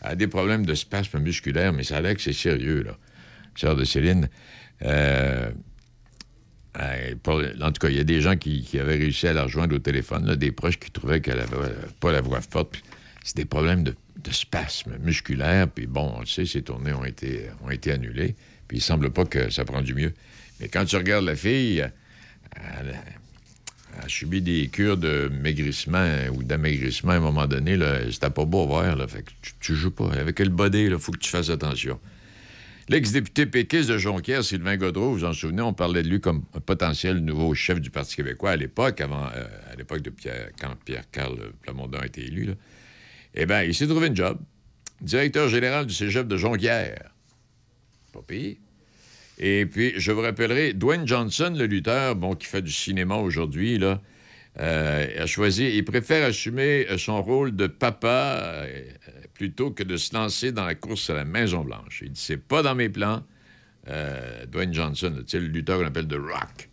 [0.00, 2.96] a des problèmes de spasme musculaire, mais ça a que c'est sérieux, là.
[3.56, 4.28] Sœur de Céline.
[4.82, 5.50] Euh,
[6.78, 9.78] en tout cas, il y a des gens qui, avaient réussi à la rejoindre au
[9.78, 12.82] téléphone, des proches qui trouvaient qu'elle avait euh, pas la voix forte.
[13.24, 15.68] C'est des problèmes de, de spasme musculaire.
[15.68, 17.50] Puis bon, on le sait, ces tournées ont été,
[17.90, 18.36] annulées.
[18.68, 20.12] Puis il semble pas que ça prend du mieux.
[20.60, 21.86] Mais quand tu regardes la fille,
[22.54, 23.00] elle,
[24.02, 27.78] a subi des cures de maigrissement ou d'amaigrissement à un moment donné.
[28.10, 28.96] C'était pas beau à voir.
[28.96, 30.12] Là, fait que tu, tu joues pas.
[30.12, 31.98] Avec le body, il faut que tu fasses attention.
[32.88, 36.60] L'ex-député péquiste de Jonquière, Sylvain Godreau, vous en souvenez, on parlait de lui comme un
[36.60, 40.76] potentiel nouveau chef du Parti québécois à l'époque, avant, euh, à l'époque de Pierre, quand
[40.84, 42.54] Pierre-Carl Plamondon a été élu.
[43.34, 44.38] Eh bien, il s'est trouvé une job.
[45.00, 47.10] Directeur général du cégep de Jonquière.
[48.12, 48.54] Pas pire.
[49.38, 53.78] Et puis, je vous rappellerai, Dwayne Johnson, le lutteur, bon, qui fait du cinéma aujourd'hui,
[53.78, 54.00] là,
[54.60, 58.80] euh, a choisi, il préfère assumer son rôle de papa euh,
[59.36, 62.02] plutôt que de se lancer dans la course à la Maison-Blanche.
[62.02, 63.22] Il dit, c'est pas dans mes plans.
[63.88, 66.68] Euh, Dwayne Johnson, le lutteur qu'on appelle The Rock?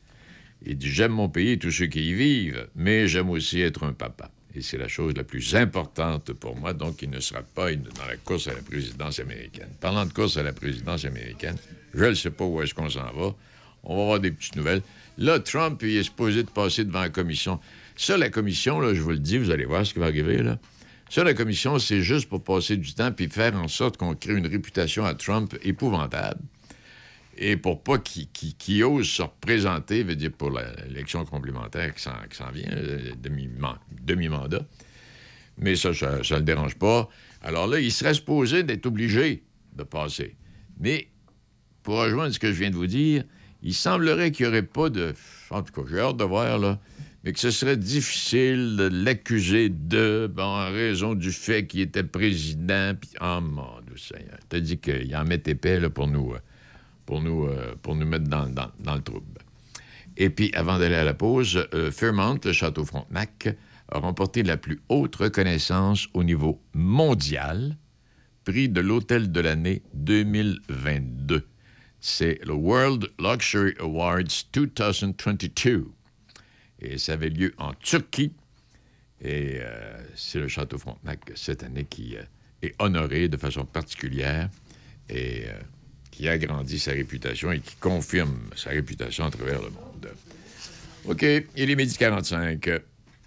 [0.66, 3.84] Il dit, j'aime mon pays et tous ceux qui y vivent, mais j'aime aussi être
[3.84, 4.32] un papa.
[4.55, 8.05] Et c'est la chose la plus importante pour moi, donc il ne sera pas dans
[8.07, 9.70] la course à la présidence américaine.
[9.82, 11.57] Parlant de course à la présidence américaine,
[11.93, 13.36] je ne sais pas où est-ce qu'on s'en va.
[13.84, 14.82] On va avoir des petites nouvelles.
[15.18, 17.59] Là, Trump, il est supposé de passer devant la commission.
[17.95, 20.57] Ça, la commission, je vous le dis, vous allez voir ce qui va arriver, là.
[21.14, 24.34] Ça, la commission, c'est juste pour passer du temps puis faire en sorte qu'on crée
[24.34, 26.41] une réputation à Trump épouvantable.
[27.38, 32.72] Et pour pas qu'il ose se représenter, veut dire pour l'élection complémentaire qui s'en vient,
[32.72, 33.11] euh,
[34.01, 34.66] demi-mandat.
[35.59, 37.07] Mais ça, ça ne le dérange pas.
[37.43, 39.43] Alors là, il serait supposé d'être obligé
[39.76, 40.36] de passer.
[40.80, 41.09] Mais
[41.84, 43.24] pour rejoindre ce que je viens de vous dire,
[43.61, 45.14] il semblerait qu'il n'y aurait pas de.
[45.51, 46.80] En tout cas, j'ai hâte de voir, là
[47.24, 52.93] mais que ce serait difficile de l'accuser de, en raison du fait qu'il était président.
[52.99, 56.39] Puis, oh mon Dieu Seigneur, t'as dit qu'il en mettait paix là, pour nous, euh,
[57.05, 59.39] pour nous, euh, pour nous mettre dans, dans, le trouble.
[60.17, 63.55] Et puis, avant d'aller à la pause, euh, Fairmont, le château Frontenac,
[63.89, 67.78] a remporté la plus haute reconnaissance au niveau mondial,
[68.43, 71.47] prix de l'Hôtel de l'année 2022.
[72.01, 75.86] C'est le World Luxury Awards 2022
[76.84, 78.34] et ça avait lieu en Turquie.
[79.21, 82.23] Et euh, c'est le Château Frontenac cette année qui euh,
[82.61, 84.49] est honoré de façon particulière
[85.09, 85.53] et euh,
[86.11, 90.09] qui agrandit sa réputation et qui confirme sa réputation à travers le monde.
[91.05, 92.69] OK, il est midi 45.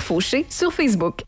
[0.00, 1.22] Fauché sur Facebook.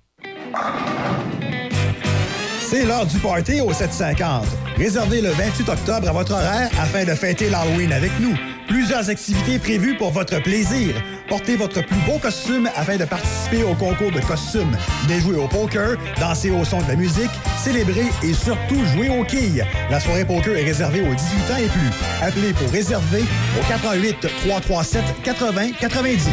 [2.70, 4.46] C'est l'heure du party au 750.
[4.76, 8.32] Réservez le 28 octobre à votre horaire afin de fêter l'Halloween avec nous.
[8.68, 10.94] Plusieurs activités prévues pour votre plaisir.
[11.28, 14.70] Portez votre plus beau costume afin de participer au concours de costumes.
[15.08, 19.66] Déjouer au poker, danser au son de la musique, célébrer et surtout jouer aux quilles.
[19.90, 21.90] La soirée poker est réservée aux 18 ans et plus.
[22.22, 23.24] Appelez pour réserver
[23.58, 26.28] au 88 337 80 90.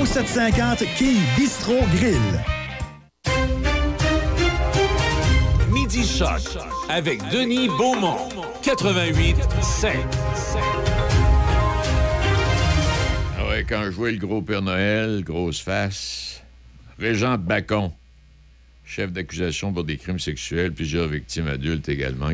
[0.00, 2.16] Au 750 Quilles Bistro Grill.
[6.90, 8.28] Avec Denis Beaumont.
[8.62, 9.96] 88 5.
[13.66, 16.42] quand je le gros Père Noël, grosse face,
[16.98, 17.90] Régent Bacon,
[18.84, 22.30] chef d'accusation pour des crimes sexuels, plusieurs victimes adultes également.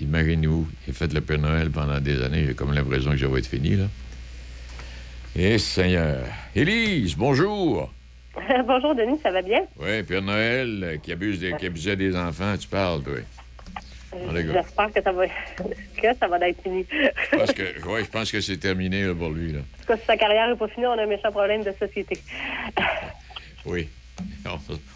[0.00, 2.46] Imaginez-vous, il fait le Père Noël pendant des années.
[2.46, 3.88] J'ai comme l'impression que j'avais être fini, là.
[5.36, 6.26] Eh, Seigneur.
[6.54, 7.90] Élise, bonjour.
[8.66, 9.64] bonjour, Denis, ça va bien?
[9.78, 13.14] Oui, Père Noël euh, qui, abuse des, qui abusait des enfants, tu parles, toi.
[14.32, 15.26] J'espère que ça va,
[16.02, 16.86] que ça va être fini.
[17.32, 19.52] Parce que, ouais, je pense que c'est terminé pour lui.
[19.52, 19.58] Là.
[19.58, 21.72] En tout cas, si sa carrière n'est pas finie, on a un méchant problème de
[21.78, 22.18] société.
[23.66, 23.88] oui.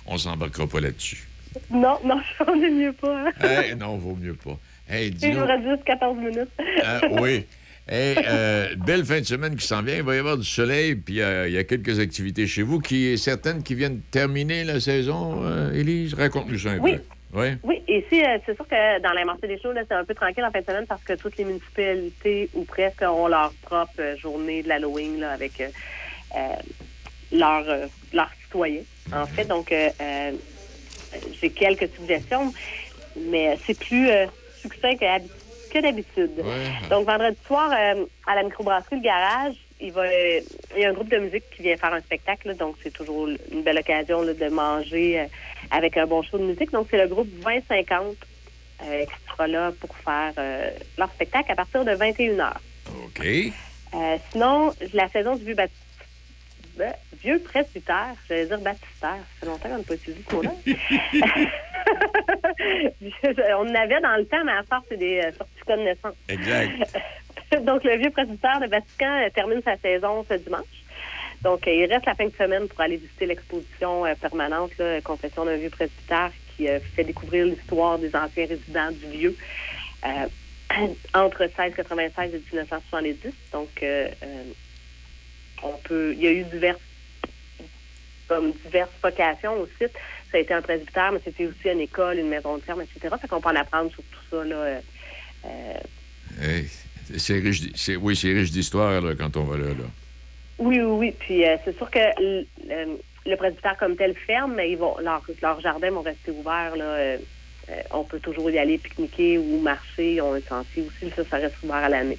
[0.07, 1.27] On, ne s'embarquera pas là-dessus.
[1.71, 3.25] Non, non, on est mieux pas.
[3.41, 3.75] Hein?
[3.77, 4.57] non, vaut mieux pas.
[4.89, 6.49] Hey, Il nous reste juste 14 minutes.
[6.85, 7.45] Ah, oui.
[7.91, 9.97] Hey, euh, belle fin de semaine qui s'en vient.
[9.97, 12.81] Il va y avoir du soleil, puis euh, il y a quelques activités chez vous.
[12.81, 16.13] qui Certaines qui viennent terminer la saison, euh, Élise?
[16.13, 16.97] Raconte-nous ça un oui.
[16.97, 17.03] peu.
[17.33, 17.47] Oui.
[17.63, 20.51] Oui, ici, c'est sûr que dans la marché des choses, c'est un peu tranquille en
[20.51, 24.69] fin de semaine parce que toutes les municipalités ou presque ont leur propre journée de
[24.69, 25.63] l'Halloween avec
[27.33, 27.89] leurs
[28.45, 28.83] citoyens.
[29.13, 29.73] En fait, donc,
[31.41, 32.53] j'ai quelques suggestions,
[33.31, 34.09] mais c'est plus
[34.61, 35.05] succinct que,
[35.75, 36.31] d'habitude.
[36.91, 40.43] Donc, vendredi soir, à la microbrasserie Le Garage, il, va, il
[40.79, 43.63] y a un groupe de musique qui vient faire un spectacle, donc c'est toujours une
[43.63, 45.27] belle occasion de manger
[45.71, 46.73] avec un bon show de musique.
[46.73, 48.17] Donc, c'est le groupe 2050
[48.81, 52.53] euh, qui sera là pour faire euh, leur spectacle à partir de 21h.
[53.05, 53.27] OK.
[53.27, 55.83] Euh, sinon, la saison du vieux baptiste.
[57.23, 59.17] Vieux presbytère, j'allais dire baptistère.
[59.17, 60.53] Ça fait longtemps qu'on n'a pas utilisé ce mot-là.
[63.59, 66.15] On en avait dans le temps, mais à part, c'est des certificats de naissance.
[66.29, 67.01] Exact.
[67.63, 70.67] Donc, le vieux presbytère de Vatican termine sa saison ce dimanche.
[71.43, 75.45] Donc, il reste la fin de semaine pour aller visiter l'exposition euh, permanente, là, Confession
[75.45, 79.37] d'un vieux presbytère, qui euh, fait découvrir l'histoire des anciens résidents du lieu
[80.05, 83.33] euh, entre 1696 et 1970.
[83.53, 83.69] Donc,
[85.63, 86.81] on peut, il y a eu diverses,
[88.29, 89.93] comme diverses vocations au site.
[90.31, 93.15] Ça a été un presbytère, mais c'était aussi une école, une maison de ferme, etc.
[93.21, 94.81] Fait qu'on peut en apprendre sur tout ça, là.
[97.17, 97.63] c'est riche,
[98.01, 99.85] oui, c'est riche d'histoire, quand on va là, là.
[100.59, 101.15] Oui, oui, oui.
[101.19, 102.47] Puis euh, c'est sûr que le,
[103.27, 106.77] le, presbytère comme tel ferme, mais ils vont leurs leur jardins vont rester ouverts.
[106.77, 107.19] Là, euh,
[107.71, 110.21] euh, on peut toujours y aller pique-niquer ou marcher.
[110.21, 111.13] Un sentier aussi.
[111.15, 112.19] Ça, ça reste ouvert à l'année.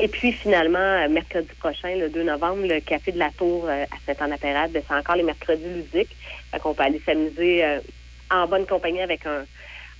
[0.00, 4.72] Et puis finalement, mercredi prochain, le 2 novembre, le Café de la Tour à Saint-Anne-Apérade,
[4.72, 6.14] ben, c'est encore les mercredis ludiques.
[6.50, 7.64] Fait qu'on peut aller s'amuser
[8.30, 9.44] en bonne compagnie avec un,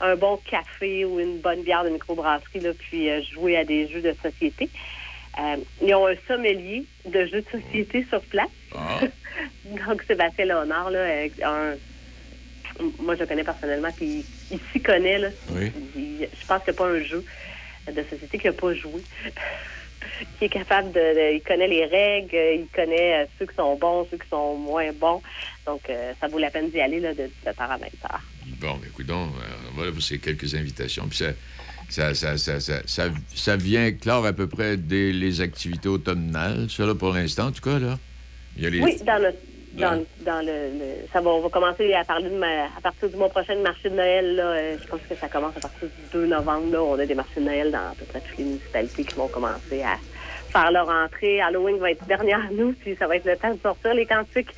[0.01, 4.03] un bon café ou une bonne bière de microbrasserie, là, puis jouer à des jeux
[4.03, 4.69] de société.
[5.83, 8.49] ils ont un sommelier de jeux de société sur place.
[8.75, 9.01] Ah.
[9.65, 11.75] Donc, Sébastien Léonard, là, un,
[13.01, 15.19] moi, je le connais personnellement, puis il, s'y connaît.
[15.19, 15.29] Là.
[15.55, 17.25] je pense qu'il n'y a pas un jeu
[17.87, 19.01] de société qu'il n'a pas joué.
[20.39, 24.07] Qui est capable de, Il connaît les règles, il connaît euh, ceux qui sont bons,
[24.11, 25.23] ceux qui sont moins bons.
[25.67, 28.21] Donc, euh, ça vaut la peine d'y aller là, de 17h à 20h.
[28.61, 29.31] Bon, écoute donc,
[29.75, 31.07] voilà pour ces quelques invitations.
[31.09, 32.81] Puis ça, ça, ça, ça,
[33.35, 37.53] ça, vient clore à peu près des les activités automnales, ça, là, pour l'instant, en
[37.53, 37.99] tout cas, là.
[38.57, 38.81] Il y a les...
[38.81, 39.35] Oui, dans le
[39.77, 43.29] dans, dans le, ça va, on va commencer à parler de à partir du mois
[43.29, 44.37] prochain de marché de Noël.
[44.37, 46.73] Là, euh, je pense que ça commence à partir du 2 novembre.
[46.73, 49.15] Là, on a des marchés de Noël dans à peu près toutes les municipalités qui
[49.15, 49.99] vont commencer à
[50.51, 51.41] faire leur entrée.
[51.41, 54.55] Halloween va être dernière nous, puis ça va être le temps de sortir les cantiques.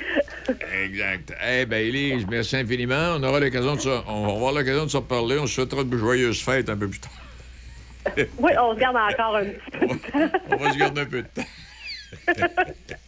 [0.84, 1.32] exact.
[1.48, 3.16] Eh bien, Élise, merci infiniment.
[3.16, 4.04] On aura l'occasion de ça.
[4.06, 5.38] On va avoir l'occasion de se reparler.
[5.38, 7.12] On se souhaitera de joyeuses fêtes un peu plus tard.
[8.38, 10.38] oui, on se garde encore un petit peu de temps.
[10.52, 11.42] on va se garder un peu de temps.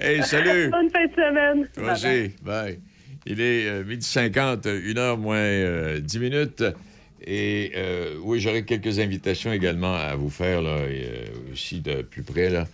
[0.00, 0.68] hey, salut!
[0.70, 1.68] Bonne fin de semaine!
[1.90, 2.34] Aussi.
[2.42, 2.80] Bye.
[3.26, 6.64] Il est euh, midi 50, une heure moins euh, dix 10 minutes.
[7.22, 10.78] Et euh, oui, j'aurai quelques invitations également à vous faire, là,
[11.52, 12.48] aussi de plus près.
[12.48, 12.66] Là.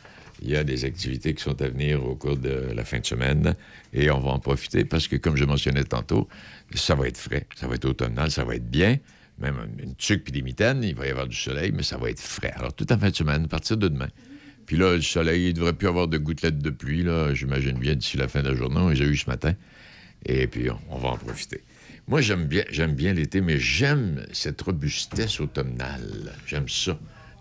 [0.42, 3.06] Il y a des activités qui sont à venir au cours de la fin de
[3.06, 3.54] semaine
[3.92, 6.28] et on va en profiter parce que, comme je mentionnais tantôt,
[6.74, 8.98] ça va être frais, ça va être automnal, ça va être bien.
[9.38, 12.10] Même une tuque puis des mitaines, il va y avoir du soleil, mais ça va
[12.10, 12.52] être frais.
[12.56, 14.08] Alors, tout en fin de semaine, à partir de demain,
[14.66, 17.94] puis là, le soleil, il devrait plus avoir de gouttelettes de pluie, là, j'imagine bien,
[17.94, 18.78] d'ici la fin de la journée.
[18.78, 19.54] On les a eu ce matin.
[20.24, 21.62] Et puis, on, va en profiter.
[22.08, 26.32] Moi, j'aime bien, j'aime bien l'été, mais j'aime cette robustesse automnale.
[26.46, 26.98] J'aime ça.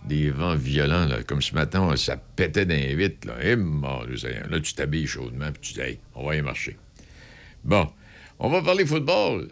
[0.07, 3.25] Des vents violents, là, comme ce matin, ça pétait d'un vite.
[3.25, 3.37] Là.
[3.41, 6.77] Eh, là, tu t'habilles chaudement, puis tu dis, hey, on va y marcher.
[7.63, 7.89] Bon,
[8.37, 9.47] on va parler football.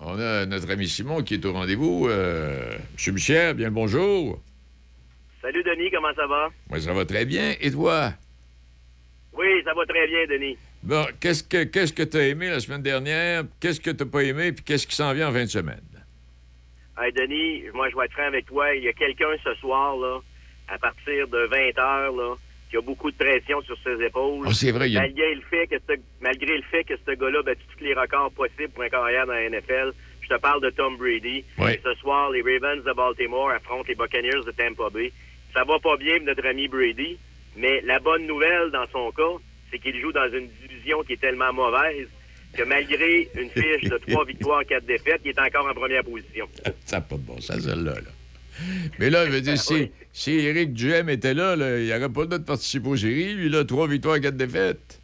[0.00, 2.08] On a notre ami Simon qui est au rendez-vous.
[2.08, 4.42] Euh, Monsieur Michel, bien le bonjour.
[5.46, 6.48] Salut Denis, comment ça va?
[6.68, 7.54] Moi, ça va très bien.
[7.60, 8.10] Et toi?
[9.32, 10.58] Oui, ça va très bien, Denis.
[10.82, 13.44] Bon, qu'est-ce que qu'est-ce que tu as aimé la semaine dernière?
[13.60, 14.50] Qu'est-ce que tu n'as pas aimé?
[14.50, 15.86] Puis qu'est-ce qui s'en vient en fin de semaine?
[16.98, 18.74] Hey, Denis, moi, je vais être franc avec toi.
[18.74, 20.18] Il y a quelqu'un ce soir, là,
[20.66, 22.34] à partir de 20 h là,
[22.68, 24.48] qui a beaucoup de pression sur ses épaules.
[24.48, 25.02] Oh, c'est vrai, il a...
[25.02, 28.32] malgré, le fait que ce, malgré le fait que ce gars-là battu tous les records
[28.32, 29.92] possibles pour un carrière dans la NFL,
[30.22, 31.44] je te parle de Tom Brady.
[31.56, 35.12] ce soir, les Ravens de Baltimore affrontent les Buccaneers de Tampa Bay
[35.56, 37.16] ça va pas bien pour notre ami Brady,
[37.56, 41.20] mais la bonne nouvelle dans son cas, c'est qu'il joue dans une division qui est
[41.20, 42.08] tellement mauvaise
[42.52, 46.46] que malgré une fiche de trois victoires, quatre défaites, il est encore en première position.
[46.84, 47.94] ça n'a pas de bon sens, celle-là.
[48.98, 52.26] Mais là, je veux dire, si, si Éric Duhem était là, il n'aurait pas le
[52.26, 53.34] droit de participer aux séries.
[53.34, 55.00] Lui, là, trois victoires, quatre défaites.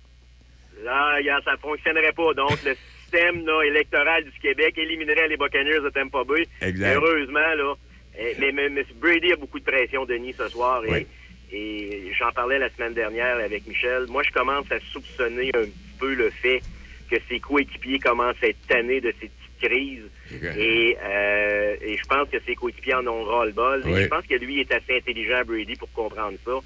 [0.84, 2.34] Là, ça ne fonctionnerait pas.
[2.34, 6.46] Donc, le système électoral du Québec éliminerait les Buccaneers de Tampa Bay.
[6.60, 6.94] Exact.
[6.96, 7.74] Heureusement, là,
[8.18, 10.82] eh, mais, mais, Brady a beaucoup de pression, Denis, ce soir.
[10.84, 11.06] Et,
[11.52, 14.06] et j'en parlais la semaine dernière avec Michel.
[14.08, 16.62] Moi, je commence à soupçonner un petit peu le fait
[17.10, 20.10] que ses coéquipiers commencent à être tannés de ces petites crises.
[20.56, 23.82] Et, euh, et je pense que ses coéquipiers en ont ras le bol.
[23.86, 26.58] Et je pense que lui est assez intelligent, Brady, pour comprendre ça.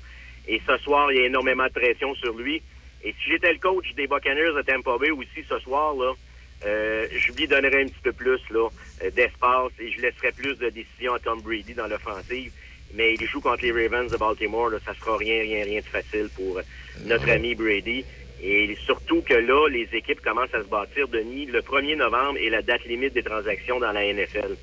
[0.48, 2.62] Et ce soir, il y a énormément de pression sur lui.
[3.02, 6.12] Et si j'étais le coach des Buccaneers de Tampa Bay aussi ce soir, là,
[6.64, 8.68] euh, je lui donnerais un petit peu plus là,
[9.02, 12.52] d'espace et je laisserais plus de décisions à Tom Brady dans l'offensive.
[12.94, 15.86] Mais il joue contre les Ravens de Baltimore, là, ça sera rien, rien, rien de
[15.86, 16.62] facile pour euh,
[17.04, 18.04] notre ami Brady.
[18.42, 21.46] Et surtout que là, les équipes commencent à se bâtir, Denis.
[21.46, 24.56] Le 1er novembre est la date limite des transactions dans la NFL.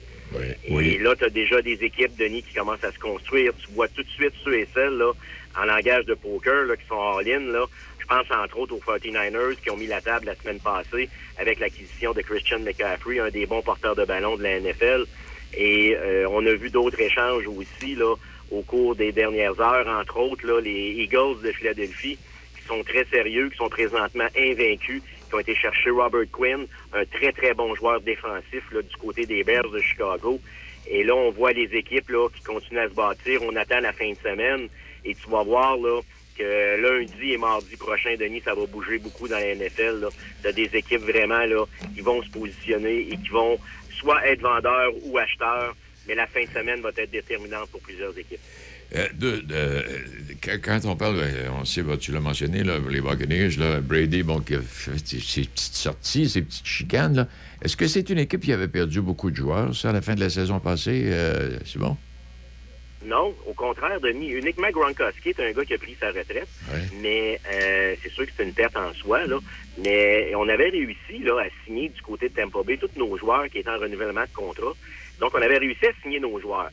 [0.65, 3.53] Et là, tu as déjà des équipes, Denis, qui commencent à se construire.
[3.57, 5.11] Tu vois tout de suite ceux et celles, là,
[5.59, 7.65] en langage de poker, là, qui sont all-in, là.
[8.03, 11.59] Je pense entre autres aux 49ers qui ont mis la table la semaine passée avec
[11.59, 15.05] l'acquisition de Christian McCaffrey, un des bons porteurs de ballon de la NFL.
[15.55, 18.13] Et euh, on a vu d'autres échanges aussi là
[18.51, 22.17] au cours des dernières heures, entre autres là, les Eagles de Philadelphie
[22.57, 27.05] qui sont très sérieux, qui sont présentement invaincus, qui ont été chercher Robert Quinn, un
[27.05, 30.41] très très bon joueur défensif là, du côté des Bears de Chicago.
[30.89, 33.41] Et là, on voit les équipes là, qui continuent à se bâtir.
[33.43, 34.67] On attend la fin de semaine
[35.05, 36.01] et tu vas voir là
[36.37, 40.07] que lundi et mardi prochain, Denis, ça va bouger beaucoup dans la NFL.
[40.41, 41.43] Tu as des équipes vraiment
[41.93, 43.57] qui vont se positionner et qui vont
[43.91, 45.75] soit être vendeurs ou acheteurs,
[46.07, 48.41] mais la fin de semaine va être déterminante pour plusieurs équipes.
[48.95, 49.79] Euh,
[50.61, 53.49] quand on parle, euh, on sait, tu l'as mentionné, là, les Buccaneers,
[53.81, 57.27] Brady, bon, qui a fait ses petites sorties, ses petites chicanes,
[57.63, 60.19] est-ce que c'est une équipe qui avait perdu beaucoup de joueurs, à la fin de
[60.19, 61.03] la saison passée?
[61.05, 61.97] Euh, c'est bon?
[63.05, 64.29] Non, au contraire, Denis.
[64.31, 66.47] Uniquement Gronkowski est un gars qui a pris sa retraite.
[67.01, 69.25] Mais euh, c'est sûr que c'est une perte en soi.
[69.25, 69.39] Là.
[69.77, 73.47] Mais on avait réussi là, à signer du côté de Tampa Bay tous nos joueurs
[73.49, 74.73] qui étaient en renouvellement de contrat.
[75.19, 76.69] Donc, on avait réussi à signer nos joueurs.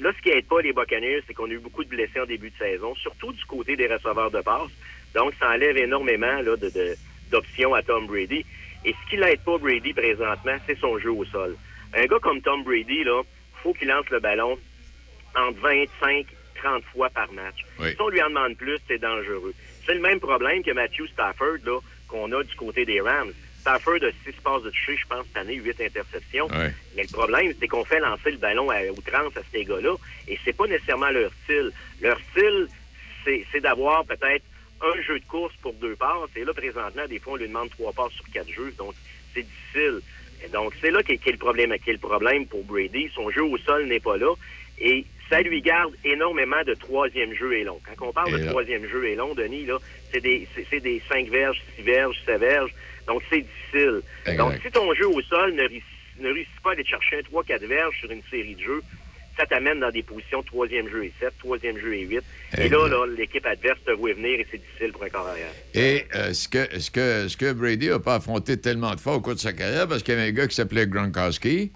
[0.00, 2.26] Là, ce qui aide pas les Buccaneers, c'est qu'on a eu beaucoup de blessés en
[2.26, 4.70] début de saison, surtout du côté des receveurs de passe.
[5.14, 6.96] Donc, ça enlève énormément là, de, de-
[7.30, 8.44] d'options à Tom Brady.
[8.84, 11.56] Et ce qui l'aide pas Brady présentement, c'est son jeu au sol.
[11.94, 13.22] Un gars comme Tom Brady, là,
[13.62, 14.58] faut qu'il lance le ballon
[15.36, 16.26] entre 25
[16.64, 17.64] 30 fois par match.
[17.78, 17.90] Oui.
[17.90, 19.54] Si on lui en demande plus, c'est dangereux.
[19.84, 21.78] C'est le même problème que Matthew Stafford, là,
[22.08, 23.32] qu'on a du côté des Rams.
[23.60, 26.48] Stafford a 6 passes de toucher, je pense, cette année, 8 interceptions.
[26.96, 29.94] Mais le problème, c'est qu'on fait lancer le ballon à outrance à ces gars-là,
[30.28, 31.72] et c'est pas nécessairement leur style.
[32.00, 32.68] Leur style,
[33.24, 34.44] c'est c'est d'avoir peut-être
[34.82, 37.70] un jeu de course pour deux passes, et là, présentement, des fois, on lui demande
[37.70, 38.94] trois passes sur quatre jeux, donc
[39.34, 40.00] c'est difficile.
[40.44, 43.10] Et donc, c'est là qu'est qu'est le problème, qu'est le problème pour Brady.
[43.14, 44.34] Son jeu au sol n'est pas là,
[44.78, 47.80] et ça lui garde énormément de troisième jeu et long.
[47.96, 49.78] Quand on parle Et de là- troisième jeu et long, Denis, là,
[50.12, 52.74] c'est des, c'est- des 5 verges, 6 verges, 7 verges.
[53.06, 54.02] Donc, c'est difficile.
[54.26, 54.36] Exact.
[54.38, 55.82] Donc, si ton jeu au sol ne, réussit-
[56.20, 58.82] ne réussit pas à aller chercher un 3-4 verges sur une série de jeux,
[59.36, 62.22] ça t'amène dans des positions de troisième jeu et 7, troisième jeu et 8.
[62.56, 65.50] Et là, là, l'équipe adverse te voit venir et c'est difficile pour un corps arrière.
[65.74, 69.14] Et euh, ce, que, ce, que, ce que Brady n'a pas affronté tellement de fois
[69.16, 71.72] au cours de sa carrière, parce qu'il y avait un gars qui s'appelait Gronkowski,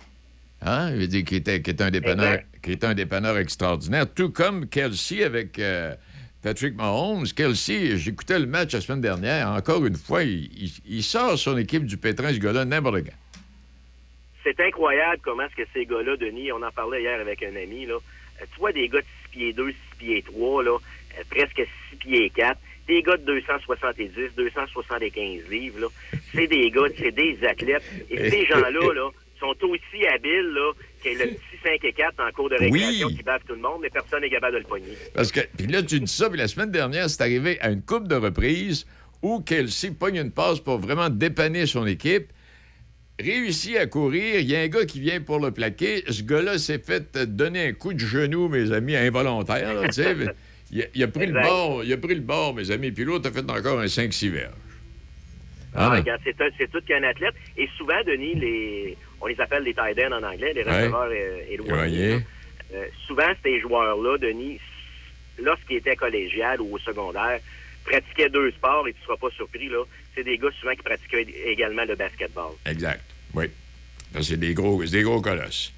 [0.62, 2.46] hein, il veut dire, qui, était, qui, était un dépanneur, Exact.
[2.62, 5.94] Qui était un dépanneur extraordinaire, tout comme Kelsey avec euh,
[6.42, 7.26] Patrick Mahomes.
[7.34, 11.56] Kelsey, j'écoutais le match la semaine dernière, encore une fois, il, il- il sort son
[11.56, 13.16] équipe du pétrin, ce gars-là, n'importe quand.
[14.44, 17.86] C'est incroyable comment est-ce que ces gars-là, Denis, on en parlait hier avec un ami,
[17.86, 17.94] là.
[18.40, 20.70] Euh, tu vois des gars de 6 pieds 2, 6 pieds 3, là,
[21.18, 25.86] euh, presque 6 pieds 4, des gars de 270, 275 livres, là.
[26.34, 27.82] C'est des gars, c'est des athlètes.
[28.10, 30.72] Et ces gens-là, là, sont aussi habiles, là,
[31.02, 33.16] que le petit 5 et 4 en cours de récréation Oui.
[33.16, 34.86] qui bave tout le monde, mais personne n'est capable de le pogner.
[35.14, 37.82] Parce que, puis là, tu dis ça, puis la semaine dernière, c'est arrivé à une
[37.82, 38.86] coupe de reprises
[39.22, 42.28] où Kelsey pogne une passe pour vraiment dépanner son équipe,
[43.20, 46.56] réussit à courir, il y a un gars qui vient pour le plaquer, ce gars-là
[46.58, 49.88] s'est fait donner un coup de genou, mes amis, involontaire, là.
[50.70, 53.02] Il a, il a pris le bord, il a pris le bord, mes amis, puis
[53.04, 54.52] l'autre a fait encore un 5-6 verges.
[55.74, 56.16] Ah, Ah,
[56.58, 57.34] c'est tout qu'un athlète.
[57.56, 60.82] Et souvent, Denis, les, on les appelle les tight ends en anglais, les Ouais.
[60.82, 62.20] receveurs euh, éloignés.
[62.74, 64.60] Euh, souvent, ces joueurs-là, Denis,
[65.42, 67.40] lorsqu'ils étaient collégial ou au secondaire,
[67.84, 69.82] pratiquaient deux sports, et tu ne seras pas surpris, là,
[70.14, 72.52] c'est des gars souvent qui pratiquaient également le basketball.
[72.66, 73.02] Exact,
[73.34, 73.46] oui.
[74.20, 75.72] C'est des gros, des gros colosses.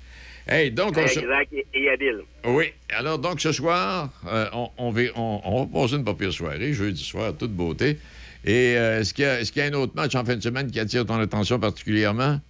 [0.49, 1.03] Hey, donc, on.
[1.03, 2.21] Exact, et, et habile.
[2.45, 2.73] Oui.
[2.91, 6.33] Alors, donc, ce soir, euh, on, on, va, on- on va passer une pas pire
[6.33, 7.99] soirée, jeudi soir, toute beauté.
[8.45, 10.35] Et euh, est-ce qu'il y, a- est-ce qu'il y a un autre match en fin
[10.35, 12.41] de semaine qui attire ton attention particulièrement?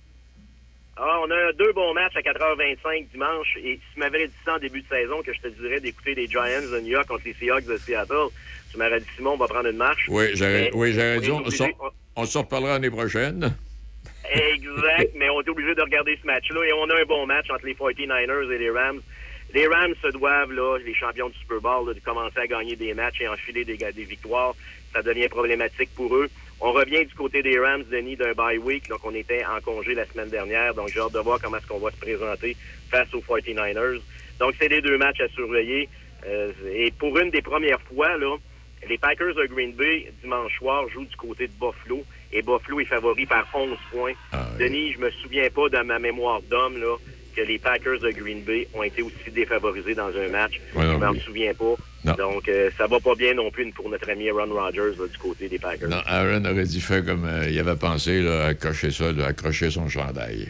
[1.03, 3.57] Ah, on a deux bons matchs à 4h25 dimanche.
[3.57, 6.15] Et si tu m'avais dit ça en début de saison, que je te dirais d'écouter
[6.15, 8.29] les Giants de New York contre les Seahawks de Seattle,
[8.71, 10.07] tu m'aurais dit, Simon, on va prendre une marche.
[10.11, 11.43] Oui, j'aurais oui, dit, on,
[12.17, 13.57] on s'en reparlera l'année prochaine.
[14.31, 17.49] Exact, mais on est obligé de regarder ce match-là et on a un bon match
[17.51, 19.01] entre les 49ers et les Rams.
[19.55, 22.77] Les Rams se doivent, là, les champions du Super Bowl, là, de commencer à gagner
[22.77, 24.55] des matchs et enfiler des, des victoires.
[24.93, 26.29] Ça devient problématique pour eux.
[26.63, 28.89] On revient du côté des Rams, Denis, d'un bye week.
[28.89, 30.75] Donc, on était en congé la semaine dernière.
[30.75, 32.57] Donc, j'ai hâte de voir comment est-ce qu'on va se présenter
[32.91, 34.01] face aux 49ers.
[34.39, 35.89] Donc, c'est les deux matchs à surveiller.
[36.27, 38.37] Euh, et pour une des premières fois, là,
[38.89, 42.05] les Packers de Green Bay, dimanche soir, jouent du côté de Buffalo.
[42.33, 44.13] Et Buffalo est favori par 11 points.
[44.59, 46.97] Denis, je me souviens pas dans ma mémoire d'homme là,
[47.35, 50.61] que les Packers de Green Bay ont été aussi défavorisés dans un match.
[50.75, 51.75] Ouais, non je m'en souviens pas.
[52.05, 52.15] Non.
[52.15, 55.19] Donc, euh, ça va pas bien non plus pour notre ami Aaron Rodgers là, du
[55.19, 55.89] côté des Packers.
[55.89, 59.71] Non, Aaron aurait dû faire comme euh, il avait pensé, là, accrocher ça, là, accrocher
[59.71, 60.49] son chandail.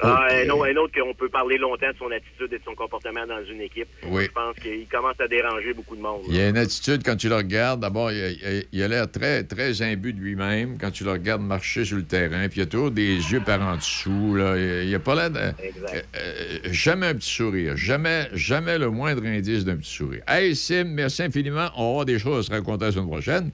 [0.00, 2.74] Ah, un, autre, un autre qu'on peut parler longtemps de son attitude et de son
[2.74, 3.88] comportement dans une équipe.
[4.06, 4.24] Oui.
[4.26, 6.22] Je pense qu'il commence à déranger beaucoup de monde.
[6.28, 9.82] Il y a une attitude, quand tu le regardes, d'abord, il a- l'air très, très
[9.82, 12.48] imbu de lui-même quand tu le regardes marcher sur le terrain.
[12.48, 14.34] Puis il a toujours des yeux par en dessous.
[14.36, 14.56] Là.
[14.56, 15.64] Il il a pas l'air de...
[15.64, 15.94] Exact.
[15.94, 17.76] Euh, euh, jamais un petit sourire.
[17.76, 20.22] Jamais, jamais le moindre indice d'un petit sourire.
[20.28, 21.70] Hey, Sim, merci infiniment.
[21.76, 23.50] On va avoir des choses à se raconter la semaine prochaine.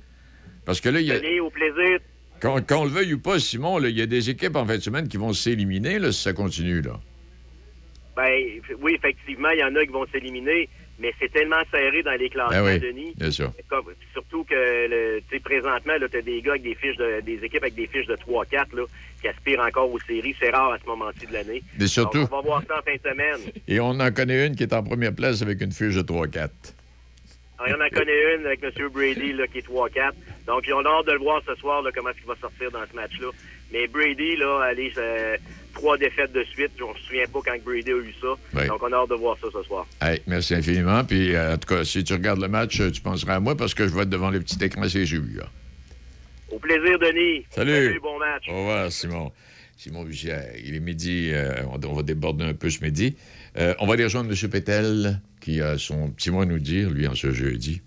[0.65, 1.19] Parce que là, il y a...
[1.19, 1.99] Denis, au plaisir.
[2.41, 5.09] Qu'on le veuille ou pas, Simon, il y a des équipes en fin de semaine
[5.09, 6.81] qui vont s'éliminer si ça continue.
[6.83, 6.99] Là.
[8.17, 8.43] Ben,
[8.81, 10.69] oui, effectivement, il y en a qui vont s'éliminer,
[10.99, 13.13] mais c'est tellement serré dans les classements, Ben oui, Denis.
[13.17, 13.53] bien sûr.
[13.69, 17.63] Comme- surtout que, le- présentement, tu as des gars avec des fiches de, des équipes
[17.63, 18.83] avec des fiches de 3-4, là,
[19.21, 20.35] qui aspirent encore aux séries.
[20.41, 21.63] C'est rare à ce moment-ci de l'année.
[21.79, 23.53] Mais surtout- on va voir ça en fin de semaine.
[23.69, 26.51] Et on en connaît une qui est en première place avec une fiche de 3-4.
[27.59, 28.89] Alors, on en connaît une avec M.
[28.89, 30.13] Brady, là, qui est 3-4.
[30.47, 32.71] Donc, on a hâte de le voir ce soir, là, comment est-ce qu'il va sortir
[32.71, 33.29] dans ce match-là.
[33.73, 35.37] Mais Brady, là, allez, euh,
[35.75, 36.71] trois défaites de suite.
[36.79, 38.65] Je ne me souviens pas quand Brady a eu ça.
[38.67, 39.87] Donc, on a hâte de voir ça ce soir.
[40.01, 41.05] Hey, merci infiniment.
[41.05, 43.75] Puis, euh, en tout cas, si tu regardes le match, tu penseras à moi parce
[43.75, 45.37] que je vais être devant le petit écran CGU.
[45.37, 45.47] Là.
[46.51, 47.45] Au plaisir, Denis.
[47.51, 48.01] Salut.
[48.01, 48.49] bon match.
[48.49, 49.33] Au revoir, Simon.
[49.77, 51.31] Simon il est midi.
[51.33, 53.17] Euh, on, va déborder un peu ce midi.
[53.59, 54.51] Euh, on va aller rejoindre M.
[54.51, 57.81] Pétel, qui a son petit mot à nous dire, lui, en ce jeudi.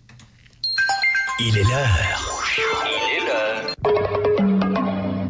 [1.39, 2.43] Il est l'heure.
[2.85, 3.75] Il est l'heure.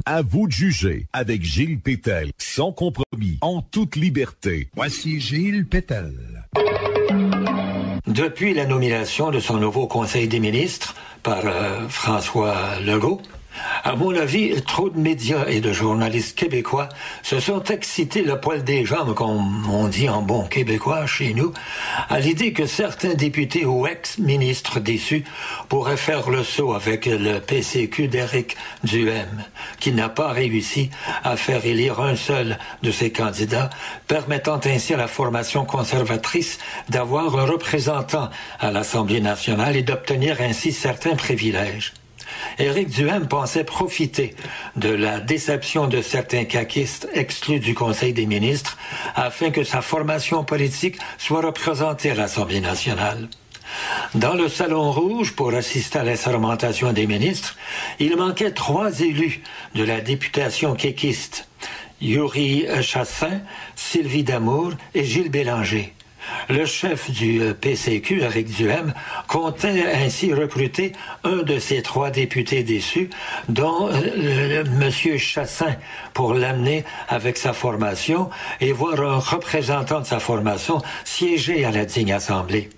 [0.06, 4.70] À vous de juger avec Gilles Pétel, sans compromis, en toute liberté.
[4.76, 6.12] Voici Gilles Pétel.
[8.08, 13.22] Depuis la nomination de son nouveau Conseil des ministres par euh, François Legault,
[13.84, 16.90] à mon avis, trop de médias et de journalistes québécois
[17.24, 21.52] se sont excités le poil des jambes, comme on dit en bon québécois chez nous,
[22.10, 25.24] à l'idée que certains députés ou ex-ministres déçus
[25.68, 29.44] pourraient faire le saut avec le PCQ d'Éric Duhem,
[29.80, 30.90] qui n'a pas réussi
[31.24, 33.70] à faire élire un seul de ses candidats,
[34.08, 38.30] permettant ainsi à la formation conservatrice d'avoir un représentant
[38.60, 41.94] à l'Assemblée nationale et d'obtenir ainsi certains privilèges.
[42.60, 44.36] Éric Duhem pensait profiter
[44.76, 48.78] de la déception de certains caquistes exclus du Conseil des ministres
[49.16, 53.28] afin que sa formation politique soit représentée à l'Assemblée nationale.
[54.16, 57.56] Dans le Salon Rouge, pour assister à la sermentation des ministres,
[58.00, 59.42] il manquait trois élus
[59.76, 61.48] de la députation quéquiste.
[62.02, 63.42] Yuri Chassin,
[63.76, 65.94] Sylvie Damour et Gilles Bélanger.
[66.50, 68.94] Le chef du euh, PCQ, Eric Duhem,
[69.28, 70.94] comptait ainsi recruter
[71.24, 73.10] un de ses trois députés déçus,
[73.50, 75.18] dont euh, M.
[75.18, 75.76] Chassin,
[76.14, 81.86] pour l'amener avec sa formation et voir un représentant de sa formation siéger à la
[81.86, 82.70] digne Assemblée.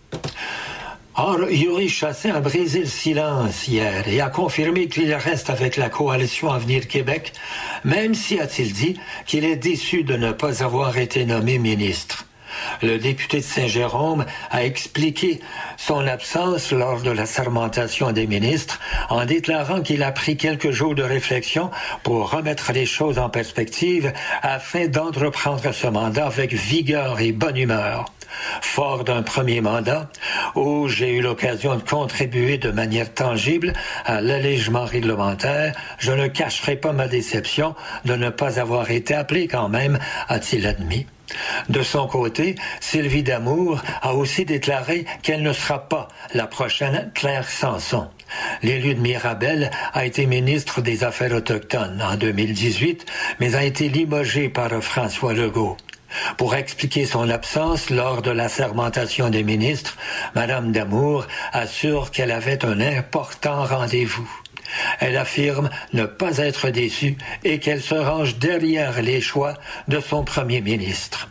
[1.15, 5.89] Or, Yuri Chassin a brisé le silence hier et a confirmé qu'il reste avec la
[5.89, 7.33] coalition Avenir Québec,
[7.83, 12.25] même si, a-t-il dit, qu'il est déçu de ne pas avoir été nommé ministre.
[12.81, 15.39] Le député de Saint-Jérôme a expliqué
[15.77, 18.79] son absence lors de la sermentation des ministres
[19.09, 21.71] en déclarant qu'il a pris quelques jours de réflexion
[22.03, 28.05] pour remettre les choses en perspective afin d'entreprendre ce mandat avec vigueur et bonne humeur.
[28.61, 30.09] Fort d'un premier mandat
[30.55, 33.73] où j'ai eu l'occasion de contribuer de manière tangible
[34.05, 37.75] à l'allègement réglementaire, je ne cacherai pas ma déception
[38.05, 41.05] de ne pas avoir été appelé quand même, a-t-il admis.
[41.69, 47.49] De son côté, Sylvie Damour a aussi déclaré qu'elle ne sera pas la prochaine Claire
[47.49, 48.09] Sanson.
[48.61, 53.05] L'élu de Mirabel a été ministre des Affaires autochtones en 2018,
[53.39, 55.77] mais a été limogé par François Legault.
[56.37, 59.97] Pour expliquer son absence lors de la sermentation des ministres,
[60.35, 64.29] Madame Damour assure qu'elle avait un important rendez-vous.
[64.99, 69.55] Elle affirme ne pas être déçue et qu'elle se range derrière les choix
[69.87, 71.29] de son premier ministre.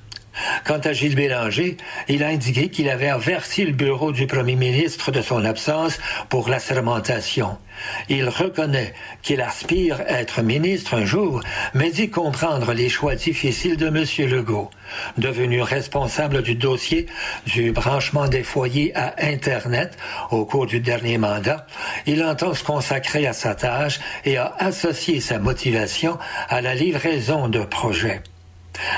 [0.65, 1.77] Quant à Gilles Bélanger,
[2.09, 6.49] il a indiqué qu'il avait averti le bureau du premier ministre de son absence pour
[6.49, 7.59] la sermentation.
[8.09, 11.43] Il reconnaît qu'il aspire à être ministre un jour,
[11.75, 14.31] mais dit comprendre les choix difficiles de M.
[14.31, 14.71] Legault.
[15.19, 17.07] Devenu responsable du dossier
[17.47, 19.97] du branchement des foyers à Internet
[20.31, 21.67] au cours du dernier mandat,
[22.07, 26.19] il entend se consacrer à sa tâche et a associé sa motivation
[26.49, 28.23] à la livraison de projets.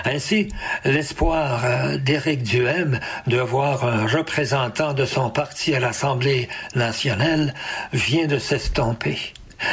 [0.05, 0.49] Ainsi,
[0.85, 7.55] l'espoir euh, d'Éric Duhem de voir un représentant de son parti à l'Assemblée nationale
[7.93, 9.19] vient de s'estomper.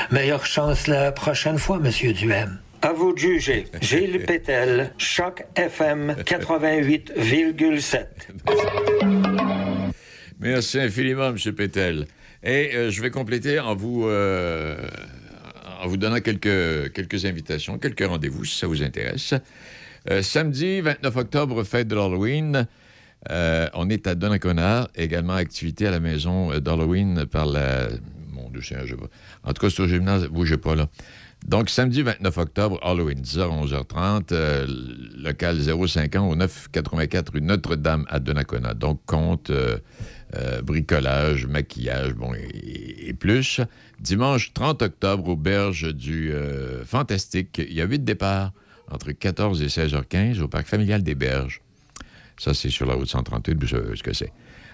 [0.10, 2.60] Meilleure chance la prochaine fois, Monsieur Duhem.
[2.82, 3.68] À vous de juger.
[3.82, 8.06] Gilles Pétel, Choc FM 88,7.
[10.39, 11.38] Merci infiniment, M.
[11.54, 12.08] Pétel.
[12.43, 14.76] Et euh, je vais compléter en vous, euh,
[15.80, 19.36] en vous donnant quelques, quelques invitations, quelques rendez-vous, si ça vous intéresse.
[20.10, 22.68] Euh, samedi 29 octobre, fête de l'Halloween.
[23.30, 27.88] Euh, on est à Donnacona, également activité à la maison d'Halloween par la.
[28.32, 28.95] Mon Dieu, je.
[29.43, 30.88] En tout cas, c'est au gymnase, bougez pas là.
[31.47, 34.68] Donc, samedi 29 octobre, Halloween, 10h, 11h30, euh,
[35.18, 38.74] local 05 ans au 984 rue Notre-Dame à Donnacona.
[38.74, 39.52] Donc, compte
[40.64, 43.60] bricolage, maquillage, bon, et, plus.
[43.99, 46.32] Dimanche 30 octobre, auberge du
[46.86, 48.52] Fantastique, il y a huit départs
[48.91, 51.61] entre 14 et 16h15 au parc familial des Berges.
[52.37, 54.31] Ça, c'est sur la route 138, vous savez ce que c'est.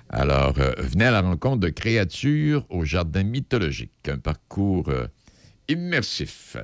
[0.09, 5.07] Alors, euh, venez à la rencontre de créatures au jardin mythologique, un parcours euh,
[5.67, 6.55] immersif.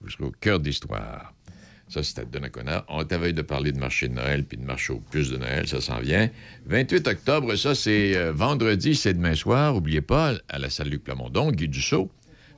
[0.00, 1.34] Vous serez au cœur d'histoire.
[1.88, 2.84] Ça, c'est à Donnacona.
[2.88, 5.66] On veille de parler de marché de Noël puis de marché au plus de Noël,
[5.66, 6.28] ça s'en vient.
[6.66, 9.74] 28 octobre, ça, c'est euh, vendredi, c'est demain soir.
[9.74, 12.10] N'oubliez pas, à la salle Luc Plamondon, Guy Dussault,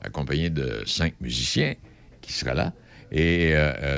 [0.02, 1.74] accompagné de cinq musiciens
[2.20, 2.72] qui sera là.
[3.12, 3.54] Et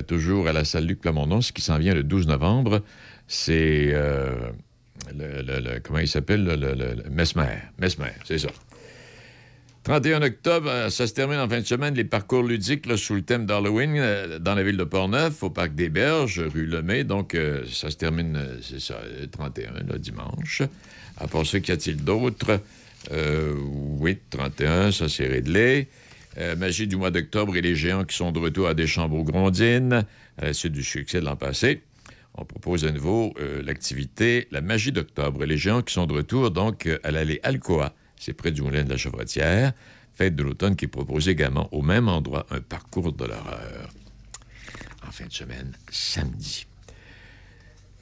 [0.06, 2.82] toujours à la salle Luc Plamondon, ce qui s'en vient le 12 novembre,
[3.28, 3.94] c'est...
[5.14, 6.44] Le, comment il s'appelle?
[6.44, 7.58] Le, Mesmer.
[7.78, 8.48] Mesmer, c'est ça.
[9.84, 13.22] 31 octobre, euh, ça se termine en fin de semaine, les parcours ludiques sous le
[13.22, 17.02] thème d'Halloween euh, dans la ville de Portneuf, au Parc des Berges, rue Lemay.
[17.02, 20.62] Donc, euh, ça se termine, c'est ça, le 31, le dimanche.
[21.16, 22.60] À part ça, qu'y a-t-il d'autre?
[23.10, 25.88] oui, 31, ça c'est réglé.
[26.56, 30.04] Magie du mois d'octobre et les géants qui sont de retour à Deschambault-Grondines,
[30.38, 31.82] à la suite du succès de l'an passé.
[32.34, 36.50] On propose à nouveau l'activité La magie d'octobre et les géants qui sont de retour,
[36.50, 39.72] donc, à l'allée Alcoa c'est près du moulin de la Chevretière.
[40.14, 43.88] Fête de l'automne qui propose également au même endroit un parcours de l'horreur.
[45.06, 46.66] En fin de semaine, samedi.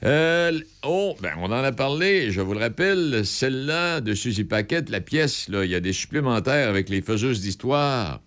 [0.03, 4.89] Euh, oh, ben, on en a parlé, je vous le rappelle, celle-là de Suzy Paquette,
[4.89, 8.19] la pièce, il y a des supplémentaires avec les faiseuses d'histoire.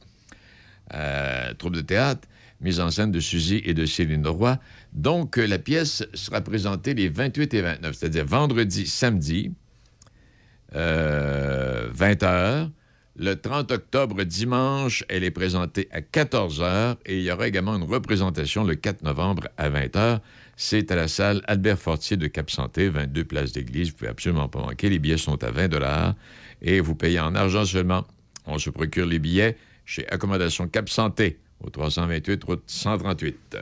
[0.93, 2.29] Euh, troupe de théâtre,
[2.61, 4.59] mise en scène de Suzy et de Céline Roy.
[4.93, 9.51] Donc, la pièce sera présentée les 28 et 29, c'est-à-dire vendredi, samedi,
[10.73, 12.71] 20 euh, h.
[13.17, 17.77] Le 30 octobre, dimanche, elle est présentée à 14 h et il y aura également
[17.77, 20.21] une représentation le 4 novembre à 20 h.
[20.57, 23.91] C'est à la salle Albert Fortier de Cap-Santé, 22 places d'église.
[23.91, 24.89] Vous pouvez absolument pas manquer.
[24.89, 26.15] Les billets sont à 20
[26.63, 28.05] et vous payez en argent seulement.
[28.47, 33.57] On se procure les billets chez Accommodation Cap-Santé, au 328 route 138.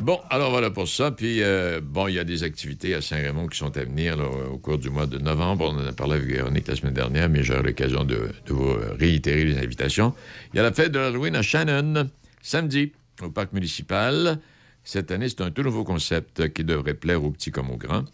[0.00, 1.12] Bon, alors voilà pour ça.
[1.12, 4.18] Puis, euh, bon, il y a des activités à Saint-Raymond qui sont à venir
[4.52, 5.72] au cours du mois de novembre.
[5.72, 9.44] On en a parlé avec Véronique la semaine dernière, mais j'aurai l'occasion de, vous réitérer
[9.44, 10.12] les invitations.
[10.52, 12.10] Il y a la fête de l'Halloween à Shannon,
[12.42, 12.92] samedi,
[13.22, 14.40] au parc municipal.
[14.84, 18.04] Cette année, c'est un tout nouveau concept qui devrait plaire aux petits comme aux grands.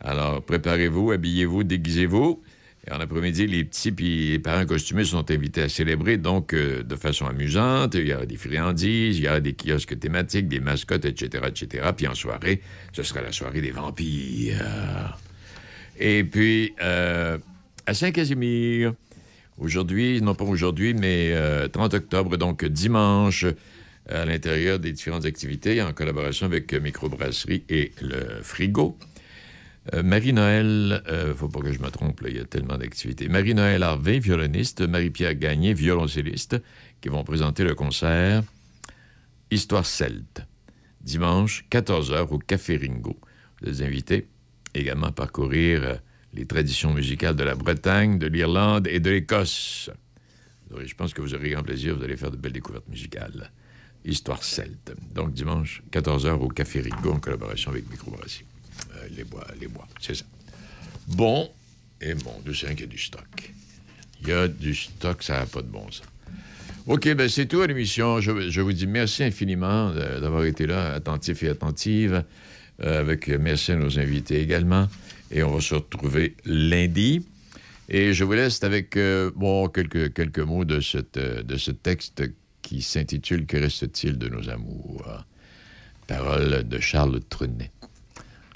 [0.00, 2.42] Alors, préparez-vous, habillez-vous, déguisez-vous.
[2.86, 6.82] Et en après-midi, les petits puis les parents costumés sont invités à célébrer, donc euh,
[6.82, 7.94] de façon amusante.
[7.94, 11.90] Il y aura des friandises, il y aura des kiosques thématiques, des mascottes, etc., etc.
[11.96, 12.60] Puis en soirée,
[12.92, 15.18] ce sera la soirée des vampires.
[15.98, 17.38] Et puis, euh,
[17.86, 18.92] à Saint-Casimir,
[19.56, 21.34] aujourd'hui, non pas aujourd'hui, mais
[21.72, 23.46] 30 euh, octobre, donc dimanche,
[24.08, 28.98] à l'intérieur des différentes activités, en collaboration avec Microbrasserie et le Frigo.
[29.92, 33.28] Euh, Marie-Noël, euh, faut pas que je me trompe, il y a tellement d'activités.
[33.28, 36.56] Marie-Noël Harvey, violoniste, Marie-Pierre Gagné, violoncelliste,
[37.00, 38.42] qui vont présenter le concert
[39.50, 40.42] Histoire celte,
[41.02, 43.16] dimanche, 14h au Café Ringo.
[43.60, 44.26] Vous êtes invités
[44.74, 45.94] également à parcourir euh,
[46.32, 49.90] les traditions musicales de la Bretagne, de l'Irlande et de l'Écosse.
[50.84, 53.52] Je pense que vous aurez grand plaisir, vous allez faire de belles découvertes musicales.
[54.04, 54.92] Histoire celte.
[55.14, 58.44] Donc, dimanche, 14h au Café Ringo, en collaboration avec Microbrasserie.
[58.96, 60.24] Euh, les bois, les bois, c'est ça.
[61.08, 61.50] Bon,
[62.00, 63.52] et bon, je sais qu'il y a du stock.
[64.22, 66.02] Il y a du stock, ça n'a pas de bon sens.
[66.86, 68.20] OK, ben c'est tout à l'émission.
[68.20, 72.24] Je, vous dis merci infiniment d'avoir été là, attentif et attentive,
[72.82, 74.88] euh, avec merci à nos invités également.
[75.30, 77.26] Et on va se retrouver lundi.
[77.88, 82.22] Et je vous laisse avec euh, bon, quelques, quelques mots de, cette, de ce texte
[82.64, 85.04] qui s'intitule Que reste-t-il de nos amours?
[86.06, 87.70] Parole de Charles Trunet.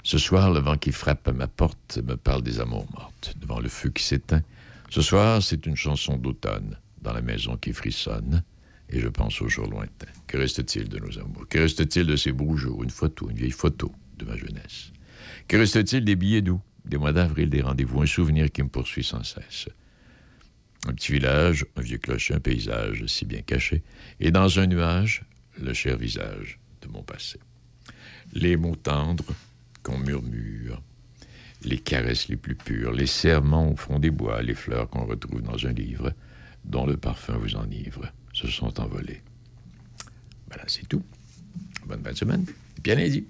[0.03, 3.59] Ce soir, le vent qui frappe à ma porte me parle des amours mortes, devant
[3.59, 4.41] le feu qui s'éteint.
[4.89, 8.43] Ce soir, c'est une chanson d'automne, dans la maison qui frissonne,
[8.89, 10.11] et je pense aux jours lointains.
[10.25, 11.47] Que reste-t-il de nos amours?
[11.47, 12.83] Que reste-t-il de ces beaux jours?
[12.83, 14.91] Une photo, une vieille photo de ma jeunesse.
[15.47, 19.03] Que reste-t-il des billets doux, des mois d'avril, des rendez-vous, un souvenir qui me poursuit
[19.03, 19.69] sans cesse?
[20.87, 23.83] Un petit village, un vieux clocher, un paysage si bien caché,
[24.19, 25.23] et dans un nuage,
[25.59, 27.39] le cher visage de mon passé.
[28.33, 29.33] Les mots tendres,
[29.83, 30.81] qu'on murmure,
[31.63, 35.41] les caresses les plus pures, les serments au fond des bois, les fleurs qu'on retrouve
[35.41, 36.13] dans un livre,
[36.63, 39.21] dont le parfum vous enivre, se sont envolés.
[40.47, 41.03] Voilà, c'est tout.
[41.85, 42.45] Bonne fin de semaine.
[42.87, 43.25] À lundi.